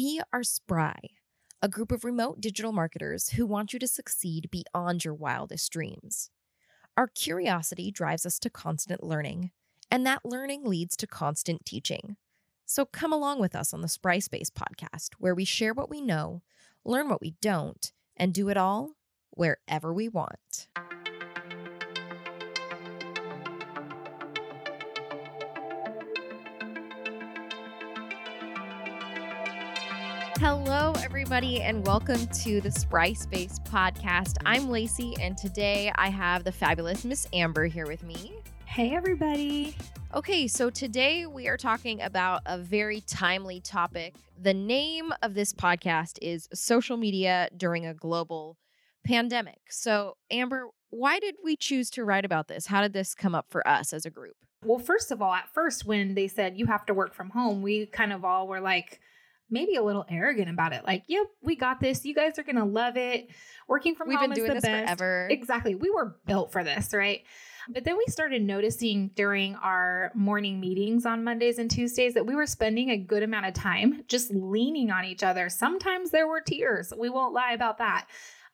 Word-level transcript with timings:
We 0.00 0.20
are 0.32 0.44
Spry, 0.44 0.94
a 1.60 1.68
group 1.68 1.90
of 1.90 2.04
remote 2.04 2.40
digital 2.40 2.70
marketers 2.70 3.30
who 3.30 3.44
want 3.44 3.72
you 3.72 3.80
to 3.80 3.88
succeed 3.88 4.48
beyond 4.48 5.04
your 5.04 5.12
wildest 5.12 5.72
dreams. 5.72 6.30
Our 6.96 7.08
curiosity 7.08 7.90
drives 7.90 8.24
us 8.24 8.38
to 8.38 8.48
constant 8.48 9.02
learning, 9.02 9.50
and 9.90 10.06
that 10.06 10.24
learning 10.24 10.62
leads 10.64 10.96
to 10.98 11.08
constant 11.08 11.64
teaching. 11.64 12.16
So 12.64 12.84
come 12.84 13.12
along 13.12 13.40
with 13.40 13.56
us 13.56 13.74
on 13.74 13.80
the 13.80 13.88
Spry 13.88 14.20
Space 14.20 14.50
podcast, 14.50 15.14
where 15.18 15.34
we 15.34 15.44
share 15.44 15.74
what 15.74 15.90
we 15.90 16.00
know, 16.00 16.42
learn 16.84 17.08
what 17.08 17.20
we 17.20 17.34
don't, 17.42 17.92
and 18.16 18.32
do 18.32 18.48
it 18.50 18.56
all 18.56 18.92
wherever 19.30 19.92
we 19.92 20.08
want. 20.08 20.68
Hello, 30.40 30.92
everybody, 31.02 31.62
and 31.62 31.84
welcome 31.84 32.24
to 32.28 32.60
the 32.60 32.70
Spry 32.70 33.12
Space 33.12 33.58
podcast. 33.58 34.36
I'm 34.46 34.70
Lacey, 34.70 35.16
and 35.20 35.36
today 35.36 35.90
I 35.96 36.10
have 36.10 36.44
the 36.44 36.52
fabulous 36.52 37.04
Miss 37.04 37.26
Amber 37.32 37.66
here 37.66 37.88
with 37.88 38.04
me. 38.04 38.34
Hey, 38.64 38.94
everybody. 38.94 39.76
Okay, 40.14 40.46
so 40.46 40.70
today 40.70 41.26
we 41.26 41.48
are 41.48 41.56
talking 41.56 42.00
about 42.00 42.42
a 42.46 42.56
very 42.56 43.00
timely 43.00 43.60
topic. 43.60 44.14
The 44.40 44.54
name 44.54 45.12
of 45.22 45.34
this 45.34 45.52
podcast 45.52 46.18
is 46.22 46.48
Social 46.54 46.96
Media 46.96 47.48
During 47.56 47.84
a 47.84 47.92
Global 47.92 48.56
Pandemic. 49.04 49.58
So, 49.70 50.18
Amber, 50.30 50.68
why 50.90 51.18
did 51.18 51.34
we 51.42 51.56
choose 51.56 51.90
to 51.90 52.04
write 52.04 52.24
about 52.24 52.46
this? 52.46 52.66
How 52.66 52.80
did 52.80 52.92
this 52.92 53.12
come 53.12 53.34
up 53.34 53.46
for 53.50 53.66
us 53.66 53.92
as 53.92 54.06
a 54.06 54.10
group? 54.10 54.36
Well, 54.64 54.78
first 54.78 55.10
of 55.10 55.20
all, 55.20 55.34
at 55.34 55.52
first, 55.52 55.84
when 55.84 56.14
they 56.14 56.28
said 56.28 56.56
you 56.56 56.66
have 56.66 56.86
to 56.86 56.94
work 56.94 57.12
from 57.12 57.30
home, 57.30 57.60
we 57.60 57.86
kind 57.86 58.12
of 58.12 58.24
all 58.24 58.46
were 58.46 58.60
like, 58.60 59.00
maybe 59.50 59.76
a 59.76 59.82
little 59.82 60.04
arrogant 60.08 60.48
about 60.48 60.72
it. 60.72 60.84
Like, 60.86 61.04
yep, 61.06 61.26
we 61.42 61.56
got 61.56 61.80
this. 61.80 62.04
You 62.04 62.14
guys 62.14 62.38
are 62.38 62.42
gonna 62.42 62.64
love 62.64 62.96
it. 62.96 63.28
Working 63.68 63.94
from 63.94 64.06
home. 64.06 64.10
We've 64.10 64.18
home 64.20 64.30
been 64.30 64.36
doing 64.36 64.56
is 64.56 64.62
the 64.62 64.68
this 64.68 64.80
best. 64.80 64.98
forever. 64.98 65.28
Exactly. 65.30 65.74
We 65.74 65.90
were 65.90 66.16
built 66.26 66.52
for 66.52 66.64
this, 66.64 66.92
right? 66.92 67.22
But 67.70 67.84
then 67.84 67.98
we 67.98 68.06
started 68.08 68.42
noticing 68.42 69.10
during 69.14 69.54
our 69.56 70.10
morning 70.14 70.58
meetings 70.58 71.04
on 71.04 71.22
Mondays 71.22 71.58
and 71.58 71.70
Tuesdays 71.70 72.14
that 72.14 72.24
we 72.24 72.34
were 72.34 72.46
spending 72.46 72.90
a 72.90 72.96
good 72.96 73.22
amount 73.22 73.44
of 73.44 73.52
time 73.52 74.04
just 74.08 74.32
leaning 74.32 74.90
on 74.90 75.04
each 75.04 75.22
other. 75.22 75.50
Sometimes 75.50 76.10
there 76.10 76.26
were 76.26 76.40
tears. 76.40 76.94
We 76.96 77.10
won't 77.10 77.34
lie 77.34 77.52
about 77.52 77.76
that. 77.78 78.06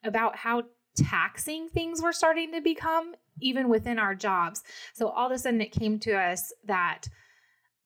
About 0.03 0.35
how 0.35 0.63
taxing 0.97 1.69
things 1.69 2.01
were 2.01 2.13
starting 2.13 2.51
to 2.53 2.61
become 2.61 3.15
even 3.39 3.69
within 3.69 3.99
our 3.99 4.15
jobs. 4.15 4.63
So 4.93 5.07
all 5.07 5.27
of 5.27 5.31
a 5.31 5.37
sudden 5.37 5.61
it 5.61 5.71
came 5.71 5.99
to 5.99 6.13
us 6.13 6.53
that 6.65 7.07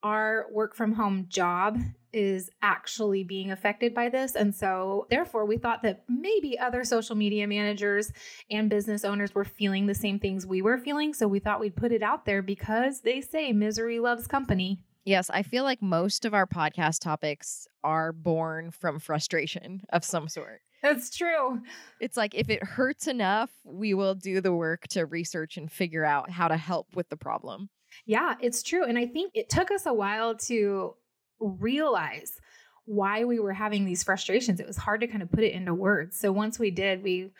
our 0.03 0.47
work 0.51 0.75
from 0.75 0.93
home 0.93 1.25
job 1.29 1.79
is 2.11 2.49
actually 2.61 3.23
being 3.23 3.51
affected 3.51 3.93
by 3.93 4.09
this. 4.09 4.35
And 4.35 4.53
so, 4.53 5.05
therefore, 5.09 5.45
we 5.45 5.57
thought 5.57 5.83
that 5.83 6.03
maybe 6.07 6.57
other 6.57 6.83
social 6.83 7.15
media 7.15 7.47
managers 7.47 8.11
and 8.49 8.69
business 8.69 9.05
owners 9.05 9.35
were 9.35 9.45
feeling 9.45 9.85
the 9.85 9.95
same 9.95 10.19
things 10.19 10.45
we 10.45 10.61
were 10.61 10.77
feeling. 10.77 11.13
So, 11.13 11.27
we 11.27 11.39
thought 11.39 11.59
we'd 11.59 11.75
put 11.75 11.91
it 11.91 12.01
out 12.01 12.25
there 12.25 12.41
because 12.41 13.01
they 13.01 13.21
say 13.21 13.51
misery 13.51 13.99
loves 13.99 14.27
company. 14.27 14.83
Yes, 15.05 15.29
I 15.29 15.43
feel 15.43 15.63
like 15.63 15.81
most 15.81 16.25
of 16.25 16.33
our 16.33 16.45
podcast 16.45 16.99
topics 16.99 17.67
are 17.83 18.11
born 18.11 18.71
from 18.71 18.99
frustration 18.99 19.81
of 19.89 20.03
some 20.03 20.27
sort. 20.27 20.61
That's 20.81 21.15
true. 21.15 21.61
It's 21.99 22.15
like 22.15 22.33
if 22.35 22.49
it 22.49 22.63
hurts 22.63 23.07
enough, 23.07 23.49
we 23.63 23.93
will 23.93 24.15
do 24.15 24.39
the 24.39 24.53
work 24.53 24.87
to 24.89 25.05
research 25.05 25.57
and 25.57 25.71
figure 25.71 26.05
out 26.05 26.29
how 26.29 26.47
to 26.47 26.57
help 26.57 26.95
with 26.95 27.09
the 27.09 27.17
problem. 27.17 27.69
Yeah, 28.05 28.35
it's 28.41 28.63
true. 28.63 28.85
And 28.85 28.97
I 28.97 29.05
think 29.05 29.31
it 29.35 29.49
took 29.49 29.71
us 29.71 29.85
a 29.85 29.93
while 29.93 30.35
to 30.35 30.95
realize 31.39 32.39
why 32.85 33.23
we 33.23 33.39
were 33.39 33.53
having 33.53 33.85
these 33.85 34.03
frustrations. 34.03 34.59
It 34.59 34.67
was 34.67 34.77
hard 34.77 35.01
to 35.01 35.07
kind 35.07 35.21
of 35.21 35.31
put 35.31 35.43
it 35.43 35.53
into 35.53 35.73
words. 35.73 36.17
So 36.17 36.31
once 36.31 36.57
we 36.57 36.71
did, 36.71 37.03
we 37.03 37.31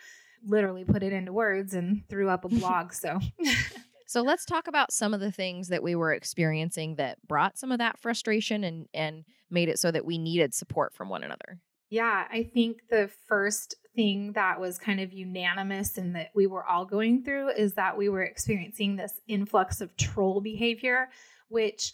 literally 0.46 0.84
put 0.84 1.02
it 1.02 1.12
into 1.12 1.32
words 1.32 1.74
and 1.74 2.02
threw 2.08 2.28
up 2.28 2.44
a 2.44 2.48
blog. 2.60 2.92
So 2.92 3.18
So 4.10 4.22
let's 4.22 4.44
talk 4.44 4.66
about 4.66 4.90
some 4.90 5.14
of 5.14 5.20
the 5.20 5.30
things 5.30 5.68
that 5.68 5.84
we 5.84 5.94
were 5.94 6.12
experiencing 6.12 6.96
that 6.96 7.18
brought 7.28 7.56
some 7.56 7.70
of 7.70 7.78
that 7.78 7.96
frustration 7.96 8.64
and 8.64 8.88
and 8.92 9.24
made 9.50 9.68
it 9.68 9.78
so 9.78 9.92
that 9.92 10.04
we 10.04 10.18
needed 10.18 10.52
support 10.52 10.92
from 10.92 11.08
one 11.08 11.22
another. 11.22 11.60
Yeah, 11.90 12.24
I 12.30 12.44
think 12.44 12.82
the 12.88 13.10
first 13.26 13.74
thing 13.96 14.32
that 14.34 14.60
was 14.60 14.78
kind 14.78 15.00
of 15.00 15.12
unanimous 15.12 15.98
and 15.98 16.14
that 16.14 16.30
we 16.34 16.46
were 16.46 16.64
all 16.64 16.84
going 16.84 17.24
through 17.24 17.50
is 17.50 17.74
that 17.74 17.96
we 17.96 18.08
were 18.08 18.22
experiencing 18.22 18.94
this 18.94 19.20
influx 19.26 19.80
of 19.80 19.96
troll 19.96 20.40
behavior, 20.40 21.08
which 21.48 21.92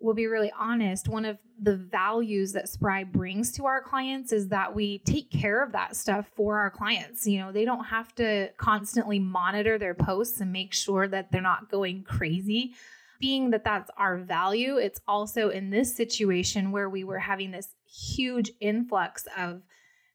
we'll 0.00 0.14
be 0.14 0.26
really 0.26 0.52
honest, 0.58 1.08
one 1.08 1.24
of 1.24 1.38
the 1.62 1.76
values 1.76 2.52
that 2.52 2.68
Spry 2.68 3.04
brings 3.04 3.52
to 3.52 3.66
our 3.66 3.82
clients 3.82 4.32
is 4.32 4.48
that 4.48 4.74
we 4.74 4.98
take 5.00 5.30
care 5.30 5.62
of 5.62 5.72
that 5.72 5.94
stuff 5.94 6.26
for 6.34 6.58
our 6.58 6.70
clients. 6.70 7.26
You 7.26 7.38
know, 7.38 7.52
they 7.52 7.64
don't 7.64 7.84
have 7.84 8.14
to 8.16 8.48
constantly 8.56 9.18
monitor 9.18 9.78
their 9.78 9.94
posts 9.94 10.40
and 10.40 10.52
make 10.52 10.72
sure 10.72 11.06
that 11.06 11.30
they're 11.30 11.42
not 11.42 11.70
going 11.70 12.02
crazy. 12.02 12.72
Being 13.20 13.50
that 13.50 13.64
that's 13.64 13.90
our 13.96 14.18
value, 14.18 14.76
it's 14.76 15.00
also 15.06 15.50
in 15.50 15.70
this 15.70 15.94
situation 15.94 16.72
where 16.72 16.88
we 16.88 17.04
were 17.04 17.18
having 17.18 17.50
this 17.50 17.74
huge 17.86 18.50
influx 18.60 19.26
of 19.36 19.62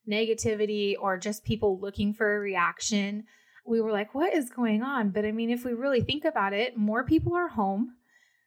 negativity 0.09 0.95
or 0.99 1.17
just 1.17 1.43
people 1.43 1.79
looking 1.79 2.13
for 2.13 2.35
a 2.35 2.39
reaction. 2.39 3.25
We 3.65 3.81
were 3.81 3.91
like, 3.91 4.15
what 4.15 4.33
is 4.33 4.49
going 4.49 4.81
on? 4.83 5.11
But 5.11 5.25
I 5.25 5.31
mean, 5.31 5.49
if 5.49 5.65
we 5.65 5.73
really 5.73 6.01
think 6.01 6.25
about 6.25 6.53
it, 6.53 6.77
more 6.77 7.03
people 7.03 7.35
are 7.35 7.47
home 7.47 7.95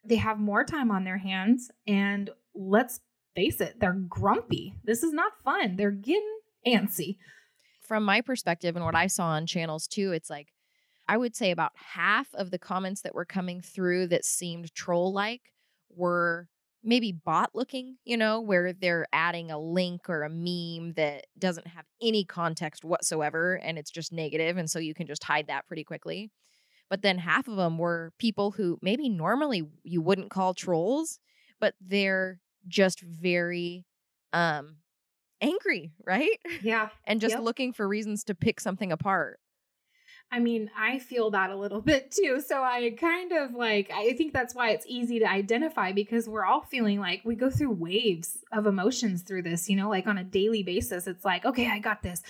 they 0.05 0.15
have 0.15 0.39
more 0.39 0.63
time 0.63 0.91
on 0.91 1.03
their 1.03 1.17
hands 1.17 1.69
and 1.87 2.29
let's 2.55 3.01
face 3.35 3.61
it 3.61 3.79
they're 3.79 3.93
grumpy 3.93 4.73
this 4.83 5.03
is 5.03 5.13
not 5.13 5.33
fun 5.43 5.75
they're 5.75 5.91
getting 5.91 6.39
antsy 6.67 7.17
From 7.81 8.03
my 8.03 8.21
perspective 8.21 8.75
and 8.75 8.85
what 8.85 8.95
I 8.95 9.07
saw 9.07 9.27
on 9.27 9.45
channels 9.47 9.87
too, 9.87 10.11
it's 10.11 10.29
like 10.29 10.47
I 11.09 11.17
would 11.17 11.35
say 11.35 11.51
about 11.51 11.73
half 11.75 12.33
of 12.35 12.51
the 12.51 12.59
comments 12.59 13.03
that 13.03 13.15
were 13.15 13.25
coming 13.25 13.61
through 13.61 14.07
that 14.09 14.25
seemed 14.25 14.73
troll 14.75 15.13
like 15.13 15.53
were 15.89 16.49
maybe 16.83 17.13
bot 17.13 17.51
looking, 17.55 17.97
you 18.05 18.17
know, 18.17 18.41
where 18.41 18.73
they're 18.73 19.07
adding 19.13 19.51
a 19.51 19.59
link 19.59 20.09
or 20.09 20.23
a 20.23 20.29
meme 20.29 20.93
that 20.95 21.27
doesn't 21.37 21.67
have 21.67 21.85
any 22.01 22.25
context 22.25 22.85
whatsoever 22.85 23.55
and 23.59 23.79
it's 23.79 23.91
just 23.91 24.13
negative 24.13 24.57
and 24.57 24.71
so 24.71 24.79
you 24.79 24.95
can 24.95 25.07
just 25.07 25.25
hide 25.25 25.47
that 25.47 25.67
pretty 25.67 25.85
quickly. 25.85 26.31
But 26.89 27.01
then 27.03 27.19
half 27.19 27.47
of 27.47 27.55
them 27.57 27.77
were 27.77 28.13
people 28.19 28.51
who 28.51 28.79
maybe 28.81 29.09
normally 29.09 29.63
you 29.83 30.01
wouldn't 30.01 30.31
call 30.31 30.53
trolls, 30.53 31.19
but 31.59 31.75
they're 31.81 32.41
just 32.67 33.01
very 33.01 33.85
um 34.33 34.77
angry, 35.41 35.93
right? 36.05 36.39
yeah 36.59 36.89
And 37.05 37.21
just 37.21 37.37
Yep. 37.37 37.43
looking 37.45 37.73
for 37.73 37.87
reasons 37.87 38.23
to 38.25 38.35
pick 38.35 38.59
something 38.59 38.91
apart. 38.91 39.39
I 40.31 40.39
mean 40.39 40.69
i 40.77 40.99
feel 40.99 41.31
that 41.31 41.49
a 41.49 41.55
little 41.55 41.81
bit 41.91 42.11
too 42.11 42.41
so 42.45 42.63
i 42.63 42.93
kind 42.99 43.31
of 43.31 43.53
like 43.53 43.91
i 43.91 44.13
think 44.13 44.33
that's 44.33 44.55
why 44.55 44.71
it's 44.71 44.85
easy 44.87 45.19
to 45.19 45.29
identify 45.29 45.91
because 45.91 46.27
we're 46.27 46.45
all 46.45 46.61
feeling 46.61 46.99
like 46.99 47.21
we 47.23 47.35
go 47.35 47.49
through 47.49 47.71
waves 47.71 48.39
of 48.51 48.65
emotions 48.65 49.21
through 49.21 49.41
this 49.41 49.69
you 49.69 49.75
know 49.75 49.89
like 49.89 50.07
on 50.07 50.17
a 50.17 50.23
daily 50.23 50.63
basis 50.63 51.07
it's 51.07 51.25
like 51.25 51.45
okay 51.45 51.67
i 51.67 51.79
got 51.79 52.01
this 52.01 52.21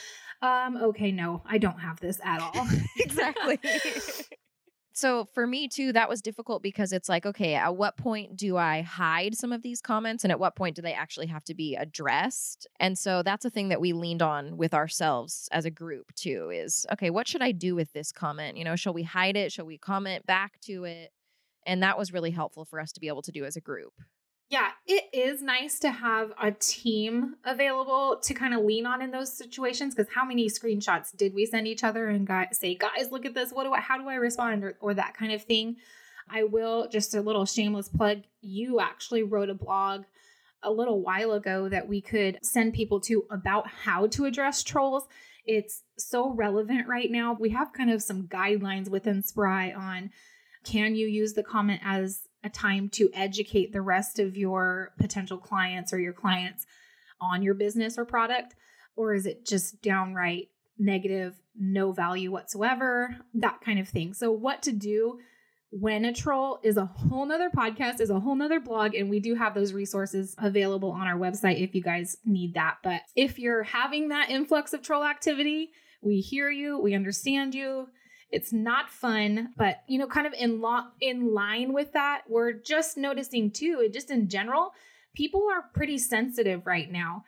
um 0.41 0.77
okay 0.77 1.11
no 1.11 1.41
i 1.45 1.57
don't 1.57 1.79
have 1.79 1.99
this 1.99 2.19
at 2.23 2.41
all 2.41 2.67
exactly. 2.97 3.59
so 4.99 5.23
for 5.33 5.47
me 5.47 5.69
too, 5.69 5.93
that 5.93 6.09
was 6.09 6.21
difficult 6.21 6.61
because 6.61 6.91
it's 6.91 7.07
like, 7.07 7.25
okay, 7.25 7.55
at 7.55 7.77
what 7.77 7.95
point 7.95 8.35
do 8.35 8.57
I 8.57 8.81
hide 8.81 9.33
some 9.33 9.53
of 9.53 9.61
these 9.61 9.81
comments 9.81 10.25
and 10.25 10.31
at 10.31 10.39
what 10.39 10.57
point 10.57 10.75
do 10.75 10.81
they 10.81 10.93
actually 10.93 11.27
have 11.27 11.45
to 11.45 11.55
be 11.55 11.75
addressed? 11.75 12.67
And 12.81 12.97
so 12.97 13.23
that's 13.23 13.45
a 13.45 13.49
thing 13.49 13.69
that 13.69 13.79
we 13.79 13.93
leaned 13.93 14.21
on 14.21 14.57
with 14.57 14.73
ourselves 14.73 15.47
as 15.53 15.63
a 15.63 15.71
group 15.71 16.13
too 16.15 16.49
is 16.53 16.85
okay, 16.91 17.09
what 17.09 17.29
should 17.29 17.41
I 17.41 17.53
do 17.53 17.75
with 17.75 17.93
this 17.93 18.11
comment? 18.11 18.57
You 18.57 18.65
know, 18.65 18.75
shall 18.75 18.93
we 18.93 19.03
hide 19.03 19.37
it? 19.37 19.53
Shall 19.53 19.65
we 19.65 19.77
comment 19.77 20.25
back 20.25 20.59
to 20.65 20.83
it? 20.83 21.11
And 21.65 21.81
that 21.81 21.97
was 21.97 22.11
really 22.11 22.31
helpful 22.31 22.65
for 22.65 22.81
us 22.81 22.91
to 22.91 22.99
be 22.99 23.07
able 23.07 23.21
to 23.21 23.31
do 23.31 23.45
as 23.45 23.55
a 23.55 23.61
group. 23.61 23.93
Yeah, 24.49 24.69
it 24.87 25.03
is 25.13 25.43
nice 25.43 25.77
to 25.79 25.91
have 25.91 26.33
a 26.41 26.51
team 26.51 27.35
available 27.45 28.17
to 28.23 28.33
kind 28.33 28.55
of 28.55 28.63
lean 28.63 28.87
on 28.87 28.99
in 28.99 29.11
those 29.11 29.31
situations. 29.31 29.93
Because 29.93 30.11
how 30.11 30.25
many 30.25 30.49
screenshots 30.49 31.15
did 31.15 31.35
we 31.35 31.45
send 31.45 31.67
each 31.67 31.83
other 31.83 32.07
and 32.07 32.25
guys, 32.25 32.57
say, 32.57 32.73
"Guys, 32.73 33.11
look 33.11 33.25
at 33.25 33.35
this. 33.35 33.51
What 33.51 33.65
do 33.65 33.73
I? 33.73 33.79
How 33.79 33.99
do 33.99 34.09
I 34.09 34.15
respond?" 34.15 34.63
or, 34.63 34.75
or 34.81 34.95
that 34.95 35.15
kind 35.15 35.31
of 35.31 35.43
thing. 35.43 35.77
I 36.27 36.43
will 36.43 36.87
just 36.89 37.13
a 37.13 37.21
little 37.21 37.45
shameless 37.45 37.89
plug. 37.89 38.23
You 38.41 38.79
actually 38.79 39.21
wrote 39.21 39.49
a 39.49 39.53
blog 39.53 40.05
a 40.63 40.71
little 40.71 41.01
while 41.01 41.31
ago 41.33 41.69
that 41.69 41.87
we 41.87 42.01
could 42.01 42.39
send 42.41 42.73
people 42.73 42.99
to 43.01 43.25
about 43.29 43.67
how 43.67 44.07
to 44.07 44.25
address 44.25 44.63
trolls. 44.63 45.07
It's 45.45 45.83
so 45.97 46.31
relevant 46.33 46.87
right 46.87 47.09
now. 47.09 47.37
We 47.39 47.51
have 47.51 47.71
kind 47.73 47.91
of 47.91 48.01
some 48.01 48.27
guidelines 48.27 48.89
within 48.89 49.21
Spry 49.21 49.71
on 49.71 50.09
can 50.63 50.95
you 50.95 51.07
use 51.07 51.33
the 51.33 51.43
comment 51.43 51.81
as 51.83 52.27
a 52.43 52.49
time 52.49 52.89
to 52.89 53.09
educate 53.13 53.71
the 53.71 53.81
rest 53.81 54.19
of 54.19 54.37
your 54.37 54.93
potential 54.97 55.37
clients 55.37 55.93
or 55.93 55.99
your 55.99 56.13
clients 56.13 56.65
on 57.21 57.41
your 57.41 57.53
business 57.53 57.97
or 57.97 58.05
product? 58.05 58.55
Or 58.95 59.13
is 59.13 59.25
it 59.25 59.45
just 59.45 59.81
downright 59.81 60.49
negative, 60.77 61.35
no 61.57 61.91
value 61.91 62.31
whatsoever, 62.31 63.15
that 63.35 63.61
kind 63.61 63.79
of 63.79 63.87
thing? 63.87 64.13
So, 64.13 64.31
what 64.31 64.61
to 64.63 64.71
do 64.71 65.19
when 65.71 66.03
a 66.03 66.13
troll 66.13 66.59
is 66.63 66.77
a 66.77 66.85
whole 66.85 67.25
nother 67.25 67.49
podcast, 67.49 67.99
is 67.99 68.09
a 68.09 68.19
whole 68.19 68.35
nother 68.35 68.59
blog, 68.59 68.95
and 68.95 69.09
we 69.09 69.19
do 69.19 69.35
have 69.35 69.53
those 69.53 69.71
resources 69.71 70.35
available 70.39 70.91
on 70.91 71.07
our 71.07 71.17
website 71.17 71.61
if 71.61 71.75
you 71.75 71.81
guys 71.81 72.17
need 72.25 72.55
that. 72.55 72.77
But 72.83 73.01
if 73.15 73.37
you're 73.37 73.63
having 73.63 74.09
that 74.09 74.29
influx 74.29 74.73
of 74.73 74.81
troll 74.81 75.03
activity, 75.03 75.69
we 76.01 76.21
hear 76.21 76.49
you, 76.49 76.79
we 76.79 76.95
understand 76.95 77.53
you. 77.53 77.87
It's 78.31 78.53
not 78.53 78.89
fun, 78.89 79.49
but 79.57 79.77
you 79.87 79.97
know, 79.97 80.07
kind 80.07 80.27
of 80.27 80.33
in 80.33 80.61
lo- 80.61 80.89
in 81.01 81.33
line 81.33 81.73
with 81.73 81.93
that, 81.93 82.23
we're 82.27 82.53
just 82.53 82.97
noticing 82.97 83.51
too, 83.51 83.89
just 83.91 84.11
in 84.11 84.29
general, 84.29 84.73
people 85.15 85.47
are 85.51 85.69
pretty 85.73 85.97
sensitive 85.97 86.65
right 86.67 86.91
now. 86.91 87.23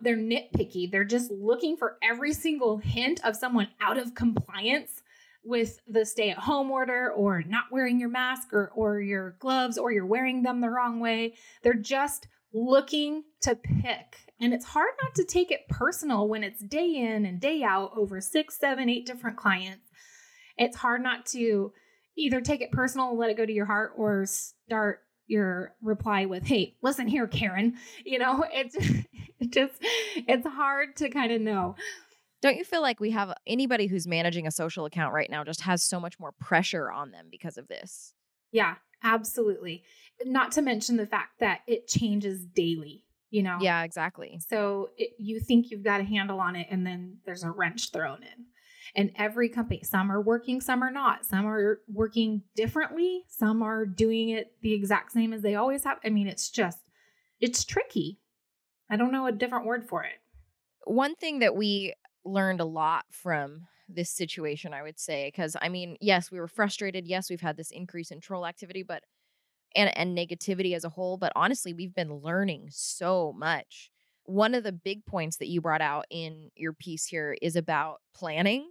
They're 0.00 0.16
nitpicky. 0.16 0.90
They're 0.90 1.04
just 1.04 1.30
looking 1.30 1.76
for 1.76 1.96
every 2.02 2.32
single 2.32 2.78
hint 2.78 3.24
of 3.24 3.36
someone 3.36 3.68
out 3.80 3.98
of 3.98 4.14
compliance 4.14 5.02
with 5.44 5.78
the 5.86 6.06
stay 6.06 6.30
at 6.30 6.38
home 6.38 6.70
order 6.70 7.12
or 7.12 7.42
not 7.42 7.64
wearing 7.70 8.00
your 8.00 8.08
mask 8.08 8.52
or, 8.52 8.70
or 8.74 9.00
your 9.00 9.36
gloves 9.40 9.76
or 9.76 9.92
you're 9.92 10.06
wearing 10.06 10.42
them 10.42 10.60
the 10.60 10.70
wrong 10.70 11.00
way. 11.00 11.34
They're 11.62 11.74
just 11.74 12.28
looking 12.52 13.24
to 13.42 13.54
pick. 13.56 14.16
And 14.40 14.54
it's 14.54 14.64
hard 14.64 14.90
not 15.02 15.14
to 15.16 15.24
take 15.24 15.50
it 15.50 15.68
personal 15.68 16.28
when 16.28 16.44
it's 16.44 16.60
day 16.60 16.96
in 16.96 17.26
and 17.26 17.40
day 17.40 17.62
out 17.62 17.92
over 17.96 18.20
six, 18.20 18.58
seven, 18.58 18.88
eight 18.88 19.06
different 19.06 19.36
clients. 19.36 19.83
It's 20.56 20.76
hard 20.76 21.02
not 21.02 21.26
to 21.26 21.72
either 22.16 22.40
take 22.40 22.60
it 22.60 22.70
personal 22.70 23.10
and 23.10 23.18
let 23.18 23.30
it 23.30 23.36
go 23.36 23.44
to 23.46 23.52
your 23.52 23.66
heart 23.66 23.92
or 23.96 24.26
start 24.26 25.00
your 25.26 25.74
reply 25.82 26.26
with, 26.26 26.44
hey, 26.44 26.76
listen 26.82 27.08
here, 27.08 27.26
Karen. 27.26 27.74
You 28.04 28.18
know, 28.18 28.44
it's 28.52 28.76
it 29.40 29.50
just, 29.50 29.72
it's 29.80 30.46
hard 30.46 30.96
to 30.96 31.08
kind 31.08 31.32
of 31.32 31.40
know. 31.40 31.76
Don't 32.42 32.56
you 32.56 32.64
feel 32.64 32.82
like 32.82 33.00
we 33.00 33.10
have 33.12 33.32
anybody 33.46 33.86
who's 33.86 34.06
managing 34.06 34.46
a 34.46 34.50
social 34.50 34.84
account 34.84 35.14
right 35.14 35.30
now 35.30 35.44
just 35.44 35.62
has 35.62 35.82
so 35.82 35.98
much 35.98 36.20
more 36.20 36.32
pressure 36.32 36.92
on 36.92 37.10
them 37.10 37.28
because 37.30 37.56
of 37.56 37.68
this? 37.68 38.12
Yeah, 38.52 38.74
absolutely. 39.02 39.84
Not 40.26 40.52
to 40.52 40.62
mention 40.62 40.98
the 40.98 41.06
fact 41.06 41.40
that 41.40 41.60
it 41.66 41.88
changes 41.88 42.44
daily, 42.44 43.04
you 43.30 43.42
know? 43.42 43.56
Yeah, 43.60 43.82
exactly. 43.82 44.38
So 44.46 44.90
it, 44.98 45.12
you 45.18 45.40
think 45.40 45.70
you've 45.70 45.82
got 45.82 46.02
a 46.02 46.04
handle 46.04 46.38
on 46.38 46.54
it, 46.54 46.66
and 46.70 46.86
then 46.86 47.16
there's 47.24 47.44
a 47.44 47.50
wrench 47.50 47.90
thrown 47.90 48.22
in. 48.22 48.44
And 48.94 49.10
every 49.16 49.48
company, 49.48 49.82
some 49.82 50.10
are 50.10 50.20
working, 50.20 50.60
some 50.60 50.82
are 50.82 50.90
not. 50.90 51.24
Some 51.24 51.46
are 51.46 51.80
working 51.88 52.42
differently, 52.56 53.24
some 53.28 53.62
are 53.62 53.86
doing 53.86 54.30
it 54.30 54.52
the 54.62 54.72
exact 54.72 55.12
same 55.12 55.32
as 55.32 55.42
they 55.42 55.54
always 55.54 55.84
have. 55.84 55.98
I 56.04 56.10
mean, 56.10 56.26
it's 56.26 56.50
just, 56.50 56.78
it's 57.40 57.64
tricky. 57.64 58.20
I 58.90 58.96
don't 58.96 59.12
know 59.12 59.26
a 59.26 59.32
different 59.32 59.66
word 59.66 59.88
for 59.88 60.04
it. 60.04 60.14
One 60.84 61.14
thing 61.14 61.38
that 61.38 61.56
we 61.56 61.94
learned 62.24 62.60
a 62.60 62.66
lot 62.66 63.04
from 63.10 63.62
this 63.88 64.10
situation, 64.10 64.72
I 64.72 64.82
would 64.82 64.98
say, 64.98 65.28
because 65.28 65.56
I 65.60 65.68
mean, 65.68 65.96
yes, 66.00 66.30
we 66.30 66.40
were 66.40 66.48
frustrated. 66.48 67.06
Yes, 67.06 67.30
we've 67.30 67.40
had 67.40 67.56
this 67.56 67.70
increase 67.70 68.10
in 68.10 68.20
troll 68.20 68.46
activity, 68.46 68.82
but 68.82 69.02
and 69.74 69.96
and 69.96 70.16
negativity 70.16 70.74
as 70.74 70.84
a 70.84 70.88
whole. 70.88 71.16
But 71.16 71.32
honestly, 71.36 71.72
we've 71.72 71.94
been 71.94 72.14
learning 72.14 72.68
so 72.70 73.34
much. 73.36 73.90
One 74.24 74.54
of 74.54 74.64
the 74.64 74.72
big 74.72 75.04
points 75.04 75.36
that 75.38 75.48
you 75.48 75.60
brought 75.60 75.82
out 75.82 76.06
in 76.10 76.50
your 76.56 76.72
piece 76.72 77.04
here 77.06 77.36
is 77.42 77.56
about 77.56 78.00
planning, 78.14 78.70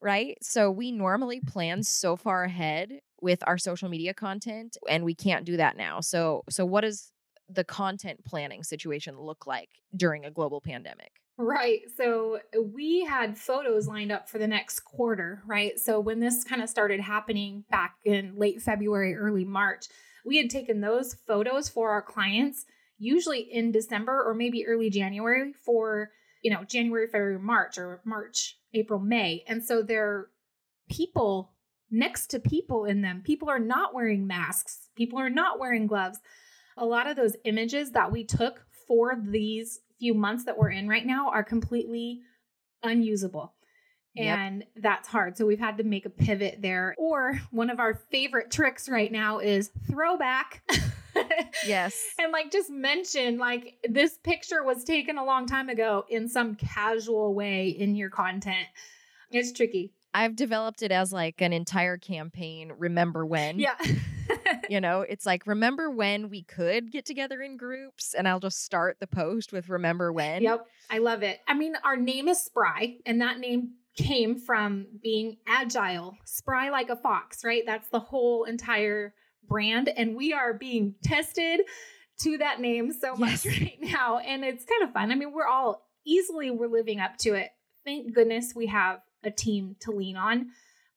right? 0.00 0.38
So 0.42 0.70
we 0.70 0.92
normally 0.92 1.40
plan 1.40 1.82
so 1.82 2.16
far 2.16 2.44
ahead 2.44 3.00
with 3.20 3.42
our 3.46 3.58
social 3.58 3.88
media 3.88 4.14
content, 4.14 4.76
and 4.88 5.04
we 5.04 5.14
can't 5.14 5.44
do 5.44 5.56
that 5.58 5.76
now. 5.76 6.00
So 6.00 6.44
so 6.48 6.64
what 6.64 6.82
does 6.82 7.12
the 7.48 7.64
content 7.64 8.24
planning 8.24 8.62
situation 8.62 9.18
look 9.18 9.46
like 9.46 9.68
during 9.96 10.24
a 10.24 10.30
global 10.30 10.60
pandemic? 10.60 11.12
Right. 11.36 11.80
So 11.96 12.38
uh, 12.56 12.62
we 12.62 13.04
had 13.04 13.36
photos 13.36 13.88
lined 13.88 14.12
up 14.12 14.28
for 14.28 14.38
the 14.38 14.46
next 14.46 14.80
quarter, 14.80 15.42
right? 15.46 15.78
So 15.78 15.98
when 15.98 16.20
this 16.20 16.44
kind 16.44 16.62
of 16.62 16.68
started 16.68 17.00
happening 17.00 17.64
back 17.70 17.96
in 18.04 18.36
late 18.36 18.60
February, 18.60 19.14
early 19.16 19.44
March, 19.44 19.86
we 20.24 20.36
had 20.36 20.50
taken 20.50 20.80
those 20.80 21.14
photos 21.14 21.68
for 21.68 21.90
our 21.90 22.02
clients, 22.02 22.66
usually 22.98 23.40
in 23.40 23.72
December 23.72 24.22
or 24.22 24.34
maybe 24.34 24.66
early 24.66 24.90
January 24.90 25.54
for, 25.64 26.10
you 26.42 26.50
know, 26.50 26.64
January, 26.64 27.06
February, 27.06 27.38
March 27.38 27.78
or 27.78 28.00
March, 28.04 28.58
April, 28.74 29.00
May. 29.00 29.44
And 29.46 29.62
so 29.62 29.82
they're 29.82 30.28
people 30.88 31.52
next 31.90 32.28
to 32.28 32.40
people 32.40 32.84
in 32.84 33.02
them. 33.02 33.22
People 33.24 33.48
are 33.48 33.58
not 33.58 33.94
wearing 33.94 34.26
masks, 34.26 34.88
people 34.96 35.18
are 35.18 35.30
not 35.30 35.58
wearing 35.58 35.86
gloves. 35.86 36.18
A 36.76 36.84
lot 36.84 37.06
of 37.06 37.16
those 37.16 37.36
images 37.44 37.92
that 37.92 38.10
we 38.10 38.24
took 38.24 38.64
for 38.86 39.20
these 39.22 39.80
few 39.98 40.14
months 40.14 40.44
that 40.44 40.56
we're 40.56 40.70
in 40.70 40.88
right 40.88 41.04
now 41.04 41.28
are 41.28 41.44
completely 41.44 42.20
unusable. 42.82 43.54
And 44.16 44.60
yep. 44.60 44.68
that's 44.82 45.08
hard. 45.08 45.36
So 45.36 45.46
we've 45.46 45.60
had 45.60 45.78
to 45.78 45.84
make 45.84 46.04
a 46.04 46.10
pivot 46.10 46.58
there. 46.60 46.94
Or 46.98 47.40
one 47.50 47.70
of 47.70 47.78
our 47.78 47.94
favorite 48.10 48.50
tricks 48.50 48.88
right 48.88 49.12
now 49.12 49.38
is 49.38 49.70
throwback. 49.88 50.62
yes. 51.66 52.02
And 52.18 52.32
like 52.32 52.50
just 52.50 52.70
mention 52.70 53.38
like 53.38 53.76
this 53.88 54.18
picture 54.18 54.62
was 54.62 54.84
taken 54.84 55.18
a 55.18 55.24
long 55.24 55.46
time 55.46 55.68
ago 55.68 56.04
in 56.08 56.28
some 56.28 56.54
casual 56.54 57.34
way 57.34 57.68
in 57.68 57.94
your 57.96 58.10
content. 58.10 58.66
It's 59.30 59.52
tricky. 59.52 59.92
I've 60.12 60.36
developed 60.36 60.82
it 60.82 60.90
as 60.90 61.12
like 61.12 61.40
an 61.40 61.52
entire 61.52 61.96
campaign. 61.96 62.72
Remember 62.76 63.24
when? 63.24 63.58
Yeah. 63.58 63.76
you 64.68 64.80
know, 64.80 65.02
it's 65.02 65.24
like, 65.24 65.46
remember 65.46 65.90
when 65.90 66.28
we 66.28 66.42
could 66.42 66.90
get 66.90 67.06
together 67.06 67.40
in 67.40 67.56
groups? 67.56 68.14
And 68.14 68.26
I'll 68.26 68.40
just 68.40 68.64
start 68.64 68.98
the 68.98 69.06
post 69.06 69.52
with 69.52 69.68
remember 69.68 70.12
when. 70.12 70.42
Yep. 70.42 70.66
I 70.90 70.98
love 70.98 71.22
it. 71.22 71.40
I 71.46 71.54
mean, 71.54 71.74
our 71.84 71.96
name 71.96 72.26
is 72.28 72.42
Spry, 72.42 72.96
and 73.06 73.20
that 73.20 73.38
name 73.38 73.74
came 73.96 74.38
from 74.38 74.86
being 75.02 75.36
agile, 75.46 76.16
spry 76.24 76.70
like 76.70 76.90
a 76.90 76.96
fox, 76.96 77.44
right? 77.44 77.62
That's 77.66 77.88
the 77.88 78.00
whole 78.00 78.44
entire 78.44 79.14
brand. 79.50 79.90
And 79.94 80.16
we 80.16 80.32
are 80.32 80.54
being 80.54 80.94
tested 81.02 81.60
to 82.20 82.38
that 82.38 82.60
name 82.60 82.92
so 82.92 83.14
yes. 83.18 83.44
much 83.44 83.46
right 83.60 83.78
now. 83.80 84.18
And 84.18 84.44
it's 84.44 84.64
kind 84.64 84.82
of 84.82 84.92
fun. 84.94 85.12
I 85.12 85.14
mean, 85.14 85.32
we're 85.32 85.46
all 85.46 85.86
easily 86.06 86.50
we're 86.50 86.68
living 86.68 87.00
up 87.00 87.18
to 87.18 87.34
it. 87.34 87.50
Thank 87.84 88.14
goodness 88.14 88.54
we 88.54 88.66
have 88.66 89.00
a 89.22 89.30
team 89.30 89.76
to 89.80 89.90
lean 89.90 90.16
on 90.16 90.50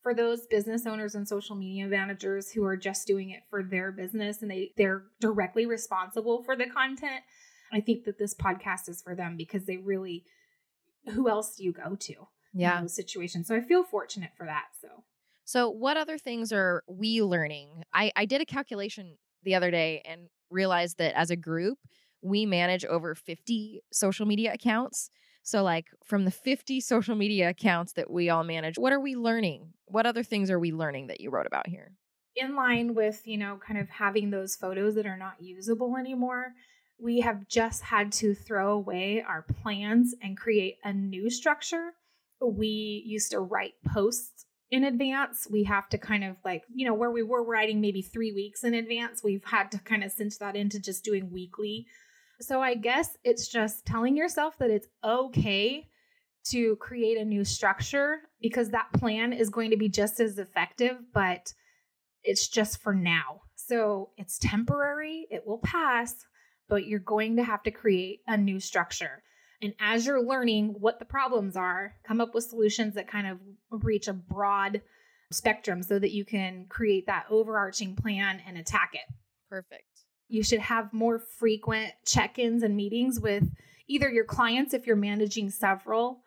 for 0.04 0.14
those 0.14 0.46
business 0.48 0.86
owners 0.86 1.16
and 1.16 1.28
social 1.28 1.56
media 1.56 1.88
managers 1.88 2.52
who 2.52 2.64
are 2.66 2.78
just 2.78 3.08
doing 3.08 3.30
it 3.30 3.44
for 3.50 3.64
their 3.64 3.92
business 3.92 4.42
and 4.42 4.52
they 4.52 4.72
they're 4.78 5.04
directly 5.20 5.66
responsible 5.66 6.44
for 6.44 6.56
the 6.56 6.68
content 6.68 7.24
i 7.72 7.80
think 7.80 8.04
that 8.04 8.20
this 8.20 8.36
podcast 8.36 8.90
is 8.90 9.02
for 9.02 9.16
them 9.16 9.36
because 9.38 9.66
they 9.66 9.78
really 9.78 10.26
who 11.14 11.30
else 11.30 11.56
do 11.56 11.64
you 11.64 11.72
go 11.72 11.96
to 11.96 12.14
yeah 12.54 12.78
in 12.78 12.84
those 12.84 12.96
situations 12.96 13.48
so 13.48 13.56
i 13.56 13.62
feel 13.62 13.84
fortunate 13.84 14.32
for 14.38 14.46
that 14.46 14.66
so 14.82 15.04
so 15.46 15.70
what 15.70 15.98
other 15.98 16.18
things 16.18 16.52
are 16.52 16.84
we 16.88 17.22
learning 17.22 17.84
i 17.94 18.12
i 18.16 18.26
did 18.26 18.42
a 18.42 18.46
calculation 18.46 19.18
the 19.44 19.56
other 19.56 19.72
day 19.72 20.02
and 20.06 20.30
realized 20.50 20.98
that 20.98 21.16
as 21.16 21.30
a 21.30 21.36
group 21.36 21.78
we 22.22 22.46
manage 22.46 22.86
over 22.86 23.16
50 23.16 23.82
social 23.92 24.26
media 24.26 24.54
accounts 24.54 25.10
so, 25.44 25.62
like 25.62 25.88
from 26.04 26.24
the 26.24 26.32
50 26.32 26.80
social 26.82 27.16
media 27.16 27.50
accounts 27.50 27.94
that 27.94 28.10
we 28.10 28.30
all 28.30 28.44
manage, 28.44 28.78
what 28.78 28.94
are 28.94 29.00
we 29.00 29.16
learning? 29.16 29.74
What 29.86 30.06
other 30.06 30.24
things 30.24 30.50
are 30.50 30.60
we 30.60 30.72
learning 30.72 31.08
that 31.08 31.22
you 31.22 31.30
wrote 31.30 31.48
about 31.48 31.68
here? 31.68 31.92
In 32.36 32.56
line 32.56 32.96
with, 32.96 33.28
you 33.28 33.38
know, 33.38 33.60
kind 33.66 33.80
of 33.80 33.90
having 33.90 34.32
those 34.32 34.56
photos 34.56 34.96
that 34.96 35.06
are 35.06 35.18
not 35.18 35.36
usable 35.40 35.98
anymore, 35.98 36.54
we 36.98 37.20
have 37.20 37.48
just 37.48 37.84
had 37.84 38.12
to 38.14 38.34
throw 38.34 38.72
away 38.72 39.24
our 39.28 39.44
plans 39.44 40.16
and 40.22 40.38
create 40.38 40.78
a 40.84 40.94
new 40.94 41.30
structure. 41.30 41.92
We 42.42 43.04
used 43.06 43.32
to 43.32 43.40
write 43.40 43.74
posts 43.86 44.46
in 44.74 44.84
advance. 44.84 45.48
We 45.50 45.64
have 45.66 45.88
to 45.90 45.98
kind 45.98 46.24
of 46.24 46.38
like, 46.44 46.64
you 46.74 46.86
know, 46.88 46.94
where 46.94 47.12
we 47.12 47.24
were 47.24 47.44
writing 47.44 47.80
maybe 47.80 48.02
three 48.02 48.32
weeks 48.32 48.64
in 48.64 48.74
advance, 48.74 49.22
we've 49.24 49.46
had 49.46 49.72
to 49.72 49.80
kind 49.80 50.04
of 50.04 50.12
cinch 50.12 50.40
that 50.40 50.56
into 50.56 50.80
just 50.80 51.04
doing 51.04 51.32
weekly 51.32 51.88
so 52.44 52.62
I 52.62 52.76
guess 52.76 53.18
it's 53.24 53.48
just 53.48 53.86
telling 53.86 54.18
yourself 54.18 54.58
that 54.60 54.70
it's 54.70 54.88
okay 55.04 55.88
to 56.50 56.76
create 56.78 57.18
a 57.18 57.26
new 57.26 57.46
structure 57.46 58.18
because 58.42 58.70
that 58.70 58.92
plan 58.94 59.32
is 59.32 59.50
going 59.50 59.72
to 59.72 59.78
be 59.78 59.88
just 59.88 60.20
as 60.20 60.38
effective, 60.38 60.98
but 61.14 61.54
it's 62.24 62.48
just 62.48 62.82
for 62.82 62.94
now. 62.94 63.42
So 63.56 64.10
it's 64.18 64.38
temporary, 64.40 65.26
it 65.30 65.48
will 65.48 65.60
pass, 65.60 66.16
but 66.68 66.86
you're 66.86 67.00
going 67.00 67.38
to 67.38 67.44
have 67.44 67.64
to 67.64 67.72
create 67.72 68.20
a 68.28 68.36
new 68.36 68.60
structure. 68.60 69.23
And 69.64 69.74
as 69.80 70.06
you're 70.06 70.22
learning 70.22 70.76
what 70.80 71.00
the 71.00 71.06
problems 71.06 71.56
are, 71.56 71.96
come 72.04 72.22
up 72.22 72.36
with 72.36 72.44
solutions 72.44 72.94
that 72.94 73.08
kind 73.08 73.26
of 73.26 73.40
reach 73.84 74.08
a 74.08 74.14
broad 74.14 74.82
spectrum 75.32 75.82
so 75.82 75.98
that 75.98 76.12
you 76.12 76.26
can 76.26 76.68
create 76.70 77.08
that 77.08 77.26
overarching 77.32 77.96
plan 77.96 78.40
and 78.46 78.58
attack 78.58 78.92
it. 78.94 79.12
Perfect 79.50 79.94
you 80.34 80.42
should 80.42 80.60
have 80.60 80.92
more 80.92 81.20
frequent 81.20 81.94
check 82.08 82.40
ins 82.40 82.64
and 82.64 82.76
meetings 82.76 83.20
with 83.20 83.44
either 83.88 84.10
your 84.10 84.26
clients 84.26 84.74
if 84.74 84.88
you're 84.88 84.96
managing 84.96 85.48
several 85.48 86.24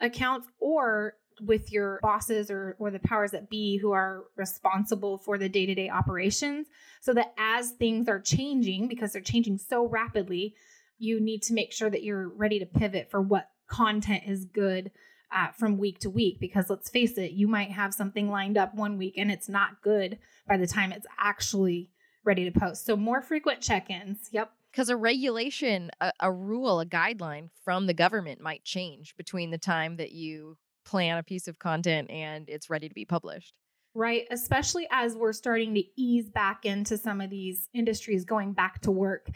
accounts 0.00 0.48
or 0.58 1.14
with 1.40 1.70
your 1.70 2.00
bosses 2.02 2.50
or, 2.50 2.74
or 2.80 2.90
the 2.90 2.98
powers 2.98 3.30
that 3.30 3.48
be 3.48 3.76
who 3.76 3.92
are 3.92 4.24
responsible 4.36 5.18
for 5.18 5.38
the 5.38 5.48
day 5.48 5.66
to 5.66 5.74
day 5.74 5.88
operations 5.88 6.66
so 7.00 7.14
that 7.14 7.32
as 7.38 7.70
things 7.70 8.08
are 8.08 8.20
changing, 8.20 8.88
because 8.88 9.12
they're 9.12 9.22
changing 9.22 9.56
so 9.56 9.86
rapidly, 9.86 10.56
you 10.98 11.20
need 11.20 11.42
to 11.42 11.54
make 11.54 11.72
sure 11.72 11.90
that 11.90 12.02
you're 12.02 12.28
ready 12.28 12.58
to 12.58 12.66
pivot 12.66 13.10
for 13.10 13.20
what 13.20 13.48
content 13.68 14.24
is 14.26 14.44
good 14.44 14.90
uh, 15.34 15.48
from 15.52 15.78
week 15.78 15.98
to 16.00 16.10
week 16.10 16.38
because 16.38 16.70
let's 16.70 16.88
face 16.88 17.18
it, 17.18 17.32
you 17.32 17.48
might 17.48 17.70
have 17.70 17.92
something 17.92 18.30
lined 18.30 18.56
up 18.56 18.74
one 18.74 18.96
week 18.96 19.14
and 19.16 19.30
it's 19.30 19.48
not 19.48 19.82
good 19.82 20.18
by 20.46 20.56
the 20.56 20.66
time 20.66 20.92
it's 20.92 21.06
actually 21.18 21.90
ready 22.24 22.48
to 22.48 22.58
post. 22.58 22.86
So 22.86 22.96
more 22.96 23.20
frequent 23.20 23.60
check-ins. 23.60 24.28
Yep. 24.32 24.50
Because 24.70 24.88
a 24.88 24.96
regulation, 24.96 25.90
a, 26.00 26.12
a 26.20 26.32
rule, 26.32 26.80
a 26.80 26.86
guideline 26.86 27.50
from 27.64 27.86
the 27.86 27.94
government 27.94 28.40
might 28.40 28.64
change 28.64 29.16
between 29.16 29.50
the 29.50 29.58
time 29.58 29.96
that 29.96 30.12
you 30.12 30.56
plan 30.84 31.18
a 31.18 31.22
piece 31.22 31.48
of 31.48 31.58
content 31.58 32.10
and 32.10 32.48
it's 32.48 32.70
ready 32.70 32.88
to 32.88 32.94
be 32.94 33.04
published. 33.04 33.54
Right. 33.94 34.26
Especially 34.30 34.86
as 34.90 35.16
we're 35.16 35.32
starting 35.32 35.74
to 35.74 35.82
ease 35.96 36.28
back 36.28 36.64
into 36.64 36.98
some 36.98 37.20
of 37.20 37.30
these 37.30 37.68
industries 37.72 38.24
going 38.24 38.52
back 38.52 38.80
to 38.82 38.90
work. 38.90 39.30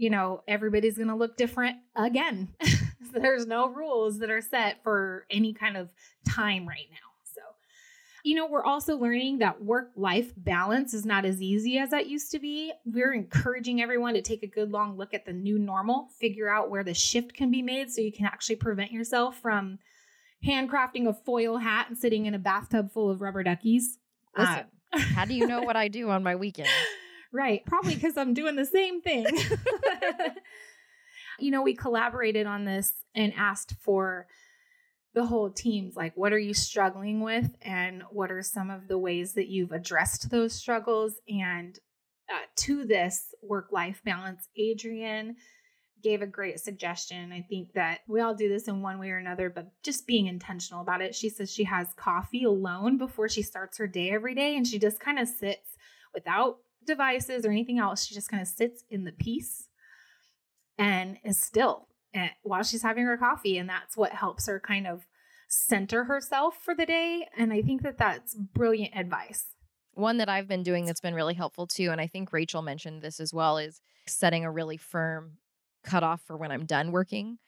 You 0.00 0.08
know, 0.08 0.42
everybody's 0.48 0.96
going 0.96 1.08
to 1.08 1.14
look 1.14 1.36
different 1.36 1.76
again. 1.94 2.48
There's 3.12 3.46
no 3.46 3.68
rules 3.68 4.18
that 4.20 4.30
are 4.30 4.40
set 4.40 4.82
for 4.82 5.26
any 5.30 5.52
kind 5.52 5.76
of 5.76 5.90
time 6.26 6.66
right 6.66 6.86
now. 6.90 6.96
So, 7.24 7.42
you 8.24 8.34
know, 8.34 8.46
we're 8.46 8.64
also 8.64 8.96
learning 8.96 9.40
that 9.40 9.62
work 9.62 9.90
life 9.96 10.32
balance 10.38 10.94
is 10.94 11.04
not 11.04 11.26
as 11.26 11.42
easy 11.42 11.76
as 11.76 11.90
that 11.90 12.08
used 12.08 12.30
to 12.30 12.38
be. 12.38 12.72
We're 12.86 13.12
encouraging 13.12 13.82
everyone 13.82 14.14
to 14.14 14.22
take 14.22 14.42
a 14.42 14.46
good 14.46 14.70
long 14.70 14.96
look 14.96 15.12
at 15.12 15.26
the 15.26 15.34
new 15.34 15.58
normal, 15.58 16.08
figure 16.18 16.48
out 16.48 16.70
where 16.70 16.82
the 16.82 16.94
shift 16.94 17.34
can 17.34 17.50
be 17.50 17.60
made 17.60 17.90
so 17.90 18.00
you 18.00 18.12
can 18.12 18.24
actually 18.24 18.56
prevent 18.56 18.92
yourself 18.92 19.38
from 19.38 19.80
handcrafting 20.42 21.08
a 21.08 21.12
foil 21.12 21.58
hat 21.58 21.90
and 21.90 21.98
sitting 21.98 22.24
in 22.24 22.32
a 22.32 22.38
bathtub 22.38 22.90
full 22.90 23.10
of 23.10 23.20
rubber 23.20 23.42
duckies. 23.42 23.98
Listen, 24.34 24.64
uh, 24.94 24.98
how 24.98 25.26
do 25.26 25.34
you 25.34 25.46
know 25.46 25.60
what 25.60 25.76
I 25.76 25.88
do 25.88 26.08
on 26.08 26.22
my 26.22 26.36
weekends? 26.36 26.70
Right. 27.32 27.64
Probably 27.64 27.94
because 27.94 28.16
I'm 28.16 28.34
doing 28.34 28.56
the 28.56 28.64
same 28.64 29.00
thing. 29.00 29.26
you 31.38 31.50
know, 31.50 31.62
we 31.62 31.74
collaborated 31.74 32.46
on 32.46 32.64
this 32.64 32.92
and 33.14 33.32
asked 33.36 33.74
for 33.80 34.26
the 35.14 35.26
whole 35.26 35.50
teams 35.50 35.96
like, 35.96 36.16
what 36.16 36.32
are 36.32 36.38
you 36.38 36.54
struggling 36.54 37.20
with? 37.20 37.56
And 37.62 38.02
what 38.10 38.30
are 38.30 38.42
some 38.42 38.70
of 38.70 38.88
the 38.88 38.98
ways 38.98 39.34
that 39.34 39.48
you've 39.48 39.72
addressed 39.72 40.30
those 40.30 40.52
struggles? 40.52 41.14
And 41.28 41.78
uh, 42.28 42.38
to 42.56 42.84
this 42.84 43.34
work 43.42 43.68
life 43.72 44.00
balance, 44.04 44.48
adrian 44.56 45.36
gave 46.02 46.22
a 46.22 46.26
great 46.26 46.60
suggestion. 46.60 47.32
I 47.32 47.42
think 47.42 47.72
that 47.74 48.00
we 48.08 48.20
all 48.20 48.34
do 48.34 48.48
this 48.48 48.68
in 48.68 48.82
one 48.82 48.98
way 48.98 49.10
or 49.10 49.18
another, 49.18 49.50
but 49.50 49.70
just 49.82 50.06
being 50.06 50.26
intentional 50.26 50.80
about 50.80 51.02
it. 51.02 51.14
She 51.14 51.28
says 51.28 51.50
she 51.52 51.64
has 51.64 51.88
coffee 51.96 52.44
alone 52.44 52.96
before 52.96 53.28
she 53.28 53.42
starts 53.42 53.78
her 53.78 53.86
day 53.86 54.10
every 54.10 54.34
day, 54.34 54.56
and 54.56 54.66
she 54.66 54.78
just 54.78 55.00
kind 55.00 55.18
of 55.18 55.28
sits 55.28 55.76
without 56.14 56.58
devices 56.86 57.44
or 57.44 57.50
anything 57.50 57.78
else. 57.78 58.04
She 58.04 58.14
just 58.14 58.28
kind 58.28 58.40
of 58.40 58.48
sits 58.48 58.84
in 58.90 59.04
the 59.04 59.12
peace 59.12 59.68
and 60.78 61.18
is 61.24 61.38
still 61.38 61.88
eh, 62.14 62.28
while 62.42 62.62
she's 62.62 62.82
having 62.82 63.04
her 63.04 63.16
coffee. 63.16 63.58
And 63.58 63.68
that's 63.68 63.96
what 63.96 64.12
helps 64.12 64.46
her 64.46 64.60
kind 64.60 64.86
of 64.86 65.06
center 65.48 66.04
herself 66.04 66.56
for 66.62 66.74
the 66.74 66.86
day. 66.86 67.26
And 67.36 67.52
I 67.52 67.62
think 67.62 67.82
that 67.82 67.98
that's 67.98 68.34
brilliant 68.34 68.96
advice. 68.96 69.46
One 69.94 70.18
that 70.18 70.28
I've 70.28 70.48
been 70.48 70.62
doing 70.62 70.86
that's 70.86 71.00
been 71.00 71.14
really 71.14 71.34
helpful 71.34 71.66
too, 71.66 71.90
and 71.90 72.00
I 72.00 72.06
think 72.06 72.32
Rachel 72.32 72.62
mentioned 72.62 73.02
this 73.02 73.20
as 73.20 73.34
well, 73.34 73.58
is 73.58 73.80
setting 74.06 74.44
a 74.44 74.50
really 74.50 74.76
firm 74.76 75.38
cutoff 75.82 76.22
for 76.22 76.36
when 76.36 76.52
I'm 76.52 76.64
done 76.64 76.92
working. 76.92 77.38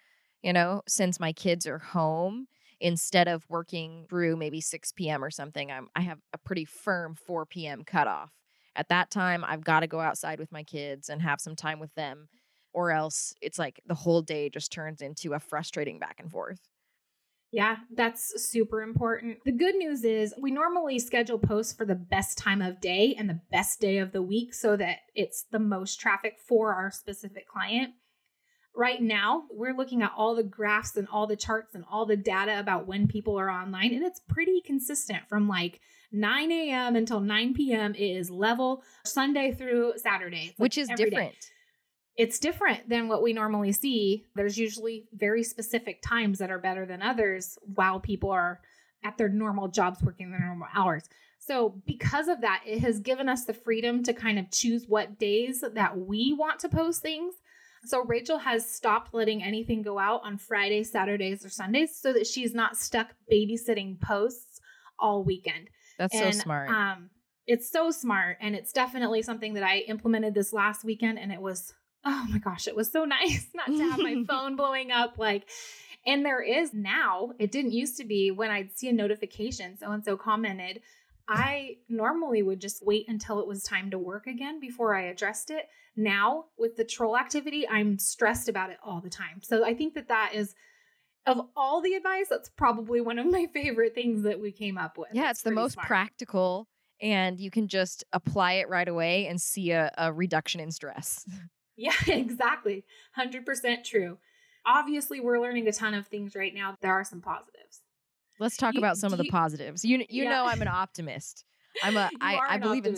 You 0.42 0.52
know, 0.52 0.82
since 0.88 1.20
my 1.20 1.32
kids 1.32 1.66
are 1.66 1.78
home, 1.78 2.48
instead 2.80 3.28
of 3.28 3.48
working 3.48 4.06
through 4.08 4.36
maybe 4.36 4.60
6 4.60 4.92
p.m. 4.92 5.22
or 5.22 5.30
something, 5.30 5.70
I'm 5.70 5.88
I 5.94 6.00
have 6.00 6.18
a 6.32 6.38
pretty 6.38 6.64
firm 6.64 7.14
4 7.14 7.46
p.m. 7.46 7.84
cutoff. 7.84 8.30
At 8.74 8.88
that 8.88 9.10
time, 9.10 9.44
I've 9.44 9.64
got 9.64 9.80
to 9.80 9.86
go 9.86 10.00
outside 10.00 10.38
with 10.38 10.52
my 10.52 10.62
kids 10.62 11.08
and 11.08 11.20
have 11.22 11.40
some 11.40 11.56
time 11.56 11.78
with 11.78 11.94
them, 11.94 12.28
or 12.72 12.90
else 12.90 13.34
it's 13.42 13.58
like 13.58 13.80
the 13.86 13.94
whole 13.94 14.22
day 14.22 14.48
just 14.48 14.72
turns 14.72 15.02
into 15.02 15.34
a 15.34 15.40
frustrating 15.40 15.98
back 15.98 16.20
and 16.20 16.30
forth. 16.30 16.60
Yeah, 17.50 17.76
that's 17.94 18.42
super 18.42 18.80
important. 18.80 19.38
The 19.44 19.52
good 19.52 19.74
news 19.74 20.04
is 20.04 20.34
we 20.40 20.50
normally 20.50 20.98
schedule 20.98 21.38
posts 21.38 21.74
for 21.74 21.84
the 21.84 21.94
best 21.94 22.38
time 22.38 22.62
of 22.62 22.80
day 22.80 23.14
and 23.18 23.28
the 23.28 23.40
best 23.50 23.78
day 23.78 23.98
of 23.98 24.12
the 24.12 24.22
week 24.22 24.54
so 24.54 24.74
that 24.76 25.00
it's 25.14 25.42
the 25.42 25.58
most 25.58 26.00
traffic 26.00 26.38
for 26.38 26.74
our 26.74 26.90
specific 26.90 27.46
client 27.46 27.92
right 28.74 29.02
now 29.02 29.44
we're 29.50 29.76
looking 29.76 30.02
at 30.02 30.12
all 30.16 30.34
the 30.34 30.42
graphs 30.42 30.96
and 30.96 31.06
all 31.12 31.26
the 31.26 31.36
charts 31.36 31.74
and 31.74 31.84
all 31.90 32.06
the 32.06 32.16
data 32.16 32.58
about 32.58 32.86
when 32.86 33.06
people 33.06 33.38
are 33.38 33.50
online 33.50 33.92
and 33.92 34.04
it's 34.04 34.20
pretty 34.20 34.60
consistent 34.60 35.28
from 35.28 35.48
like 35.48 35.80
9 36.12 36.50
a.m 36.50 36.96
until 36.96 37.20
9 37.20 37.54
p.m 37.54 37.94
it 37.94 38.00
is 38.00 38.30
level 38.30 38.82
sunday 39.04 39.52
through 39.52 39.94
saturday. 39.96 40.54
Which 40.56 40.78
is 40.78 40.88
different 40.88 41.32
day. 41.32 41.38
it's 42.16 42.38
different 42.38 42.88
than 42.88 43.08
what 43.08 43.22
we 43.22 43.32
normally 43.32 43.72
see. 43.72 44.26
There's 44.34 44.58
usually 44.58 45.06
very 45.12 45.42
specific 45.42 46.02
times 46.02 46.38
that 46.38 46.50
are 46.50 46.58
better 46.58 46.86
than 46.86 47.02
others 47.02 47.58
while 47.62 48.00
people 48.00 48.30
are 48.30 48.60
at 49.04 49.18
their 49.18 49.28
normal 49.28 49.68
jobs 49.68 50.02
working 50.02 50.30
their 50.30 50.40
normal 50.40 50.68
hours. 50.74 51.08
So, 51.38 51.74
because 51.86 52.28
of 52.28 52.42
that, 52.42 52.62
it 52.64 52.80
has 52.80 53.00
given 53.00 53.28
us 53.28 53.44
the 53.44 53.52
freedom 53.52 54.04
to 54.04 54.12
kind 54.12 54.38
of 54.38 54.50
choose 54.52 54.86
what 54.86 55.18
days 55.18 55.64
that 55.74 55.98
we 55.98 56.32
want 56.32 56.60
to 56.60 56.68
post 56.68 57.02
things 57.02 57.34
so 57.84 58.04
Rachel 58.04 58.38
has 58.38 58.68
stopped 58.68 59.12
letting 59.12 59.42
anything 59.42 59.82
go 59.82 59.98
out 59.98 60.22
on 60.24 60.38
Fridays, 60.38 60.90
Saturdays, 60.90 61.44
or 61.44 61.50
Sundays 61.50 61.96
so 61.96 62.12
that 62.12 62.26
she's 62.26 62.54
not 62.54 62.76
stuck 62.76 63.08
babysitting 63.30 64.00
posts 64.00 64.60
all 64.98 65.24
weekend. 65.24 65.68
That's 65.98 66.14
and, 66.14 66.34
so 66.34 66.40
smart. 66.40 66.70
Um, 66.70 67.10
it's 67.46 67.70
so 67.70 67.90
smart. 67.90 68.38
And 68.40 68.54
it's 68.54 68.72
definitely 68.72 69.22
something 69.22 69.54
that 69.54 69.64
I 69.64 69.78
implemented 69.88 70.34
this 70.34 70.52
last 70.52 70.84
weekend. 70.84 71.18
And 71.18 71.32
it 71.32 71.40
was, 71.40 71.74
oh 72.04 72.26
my 72.30 72.38
gosh, 72.38 72.68
it 72.68 72.76
was 72.76 72.90
so 72.90 73.04
nice 73.04 73.48
not 73.54 73.66
to 73.66 73.90
have 73.90 73.98
my 73.98 74.22
phone 74.28 74.56
blowing 74.56 74.92
up. 74.92 75.18
Like, 75.18 75.48
and 76.06 76.24
there 76.24 76.42
is 76.42 76.72
now, 76.72 77.32
it 77.38 77.52
didn't 77.52 77.72
used 77.72 77.96
to 77.98 78.04
be 78.04 78.30
when 78.30 78.50
I'd 78.50 78.76
see 78.76 78.88
a 78.88 78.92
notification, 78.92 79.76
so 79.78 79.90
and 79.90 80.04
so 80.04 80.16
commented. 80.16 80.80
I 81.28 81.76
normally 81.88 82.42
would 82.42 82.60
just 82.60 82.84
wait 82.84 83.06
until 83.08 83.40
it 83.40 83.46
was 83.46 83.62
time 83.62 83.90
to 83.90 83.98
work 83.98 84.26
again 84.26 84.60
before 84.60 84.94
I 84.94 85.02
addressed 85.02 85.50
it. 85.50 85.68
Now, 85.96 86.46
with 86.58 86.76
the 86.76 86.84
troll 86.84 87.16
activity, 87.16 87.68
I'm 87.68 87.98
stressed 87.98 88.48
about 88.48 88.70
it 88.70 88.78
all 88.84 89.00
the 89.00 89.10
time. 89.10 89.40
So 89.42 89.64
I 89.64 89.74
think 89.74 89.94
that 89.94 90.08
that 90.08 90.32
is 90.34 90.54
of 91.26 91.40
all 91.56 91.80
the 91.80 91.94
advice, 91.94 92.26
that's 92.28 92.48
probably 92.48 93.00
one 93.00 93.18
of 93.18 93.26
my 93.26 93.46
favorite 93.52 93.94
things 93.94 94.22
that 94.22 94.40
we 94.40 94.52
came 94.52 94.78
up 94.78 94.98
with. 94.98 95.10
Yeah, 95.12 95.30
it's, 95.30 95.40
it's 95.40 95.42
the 95.42 95.50
most 95.52 95.74
smart. 95.74 95.86
practical, 95.86 96.66
and 97.00 97.38
you 97.38 97.50
can 97.50 97.68
just 97.68 98.04
apply 98.12 98.54
it 98.54 98.68
right 98.68 98.88
away 98.88 99.26
and 99.26 99.40
see 99.40 99.70
a, 99.70 99.90
a 99.96 100.12
reduction 100.12 100.60
in 100.60 100.70
stress. 100.70 101.24
Yeah, 101.76 101.92
exactly. 102.06 102.84
100% 103.18 103.84
true. 103.84 104.18
Obviously, 104.64 105.20
we're 105.20 105.40
learning 105.40 105.66
a 105.68 105.72
ton 105.72 105.94
of 105.94 106.06
things 106.06 106.36
right 106.36 106.54
now. 106.54 106.76
There 106.80 106.92
are 106.92 107.02
some 107.02 107.20
positives. 107.20 107.80
Let's 108.38 108.56
talk 108.56 108.74
you, 108.74 108.80
about 108.80 108.96
some 108.96 109.12
of 109.12 109.18
the 109.18 109.24
you, 109.24 109.30
positives. 109.30 109.84
You 109.84 109.98
you 110.08 110.24
yeah. 110.24 110.30
know 110.30 110.46
I'm 110.46 110.62
an 110.62 110.68
optimist. 110.68 111.44
I'm 111.82 111.96
a 111.96 112.10
I, 112.20 112.40
I 112.50 112.58
believe 112.58 112.86
in 112.86 112.96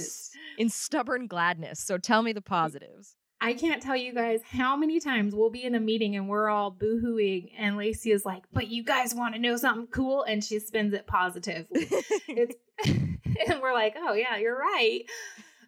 in 0.59 0.69
stubborn 0.69 1.27
gladness. 1.27 1.81
So 1.81 1.99
tell 1.99 2.23
me 2.23 2.33
the 2.33 2.43
positives. 2.43 3.17
I 3.41 3.53
can't 3.53 3.83
tell 3.83 3.97
you 3.97 4.15
guys 4.15 4.41
how 4.43 4.75
many 4.75 5.01
times 5.01 5.35
we'll 5.35 5.51
be 5.51 5.65
in 5.65 5.75
a 5.75 5.81
meeting 5.81 6.17
and 6.17 6.29
we're 6.29 6.49
all 6.49 6.73
boohooing, 6.73 7.51
and 7.59 7.77
Lacey 7.77 8.11
is 8.11 8.25
like, 8.25 8.45
"But 8.53 8.69
you 8.69 8.83
guys 8.83 9.15
want 9.15 9.35
to 9.35 9.41
know 9.41 9.57
something 9.57 9.87
cool?" 9.89 10.23
and 10.23 10.43
she 10.43 10.59
spins 10.59 10.95
it 10.95 11.07
positively. 11.07 11.89
and 12.87 13.61
we're 13.61 13.75
like, 13.75 13.97
"Oh 13.99 14.15
yeah, 14.15 14.39
you're 14.39 14.59
right," 14.59 15.03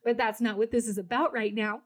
but 0.05 0.17
that's 0.17 0.41
not 0.41 0.57
what 0.57 0.71
this 0.71 0.87
is 0.87 0.97
about 0.99 1.33
right 1.35 1.55
now. 1.55 1.83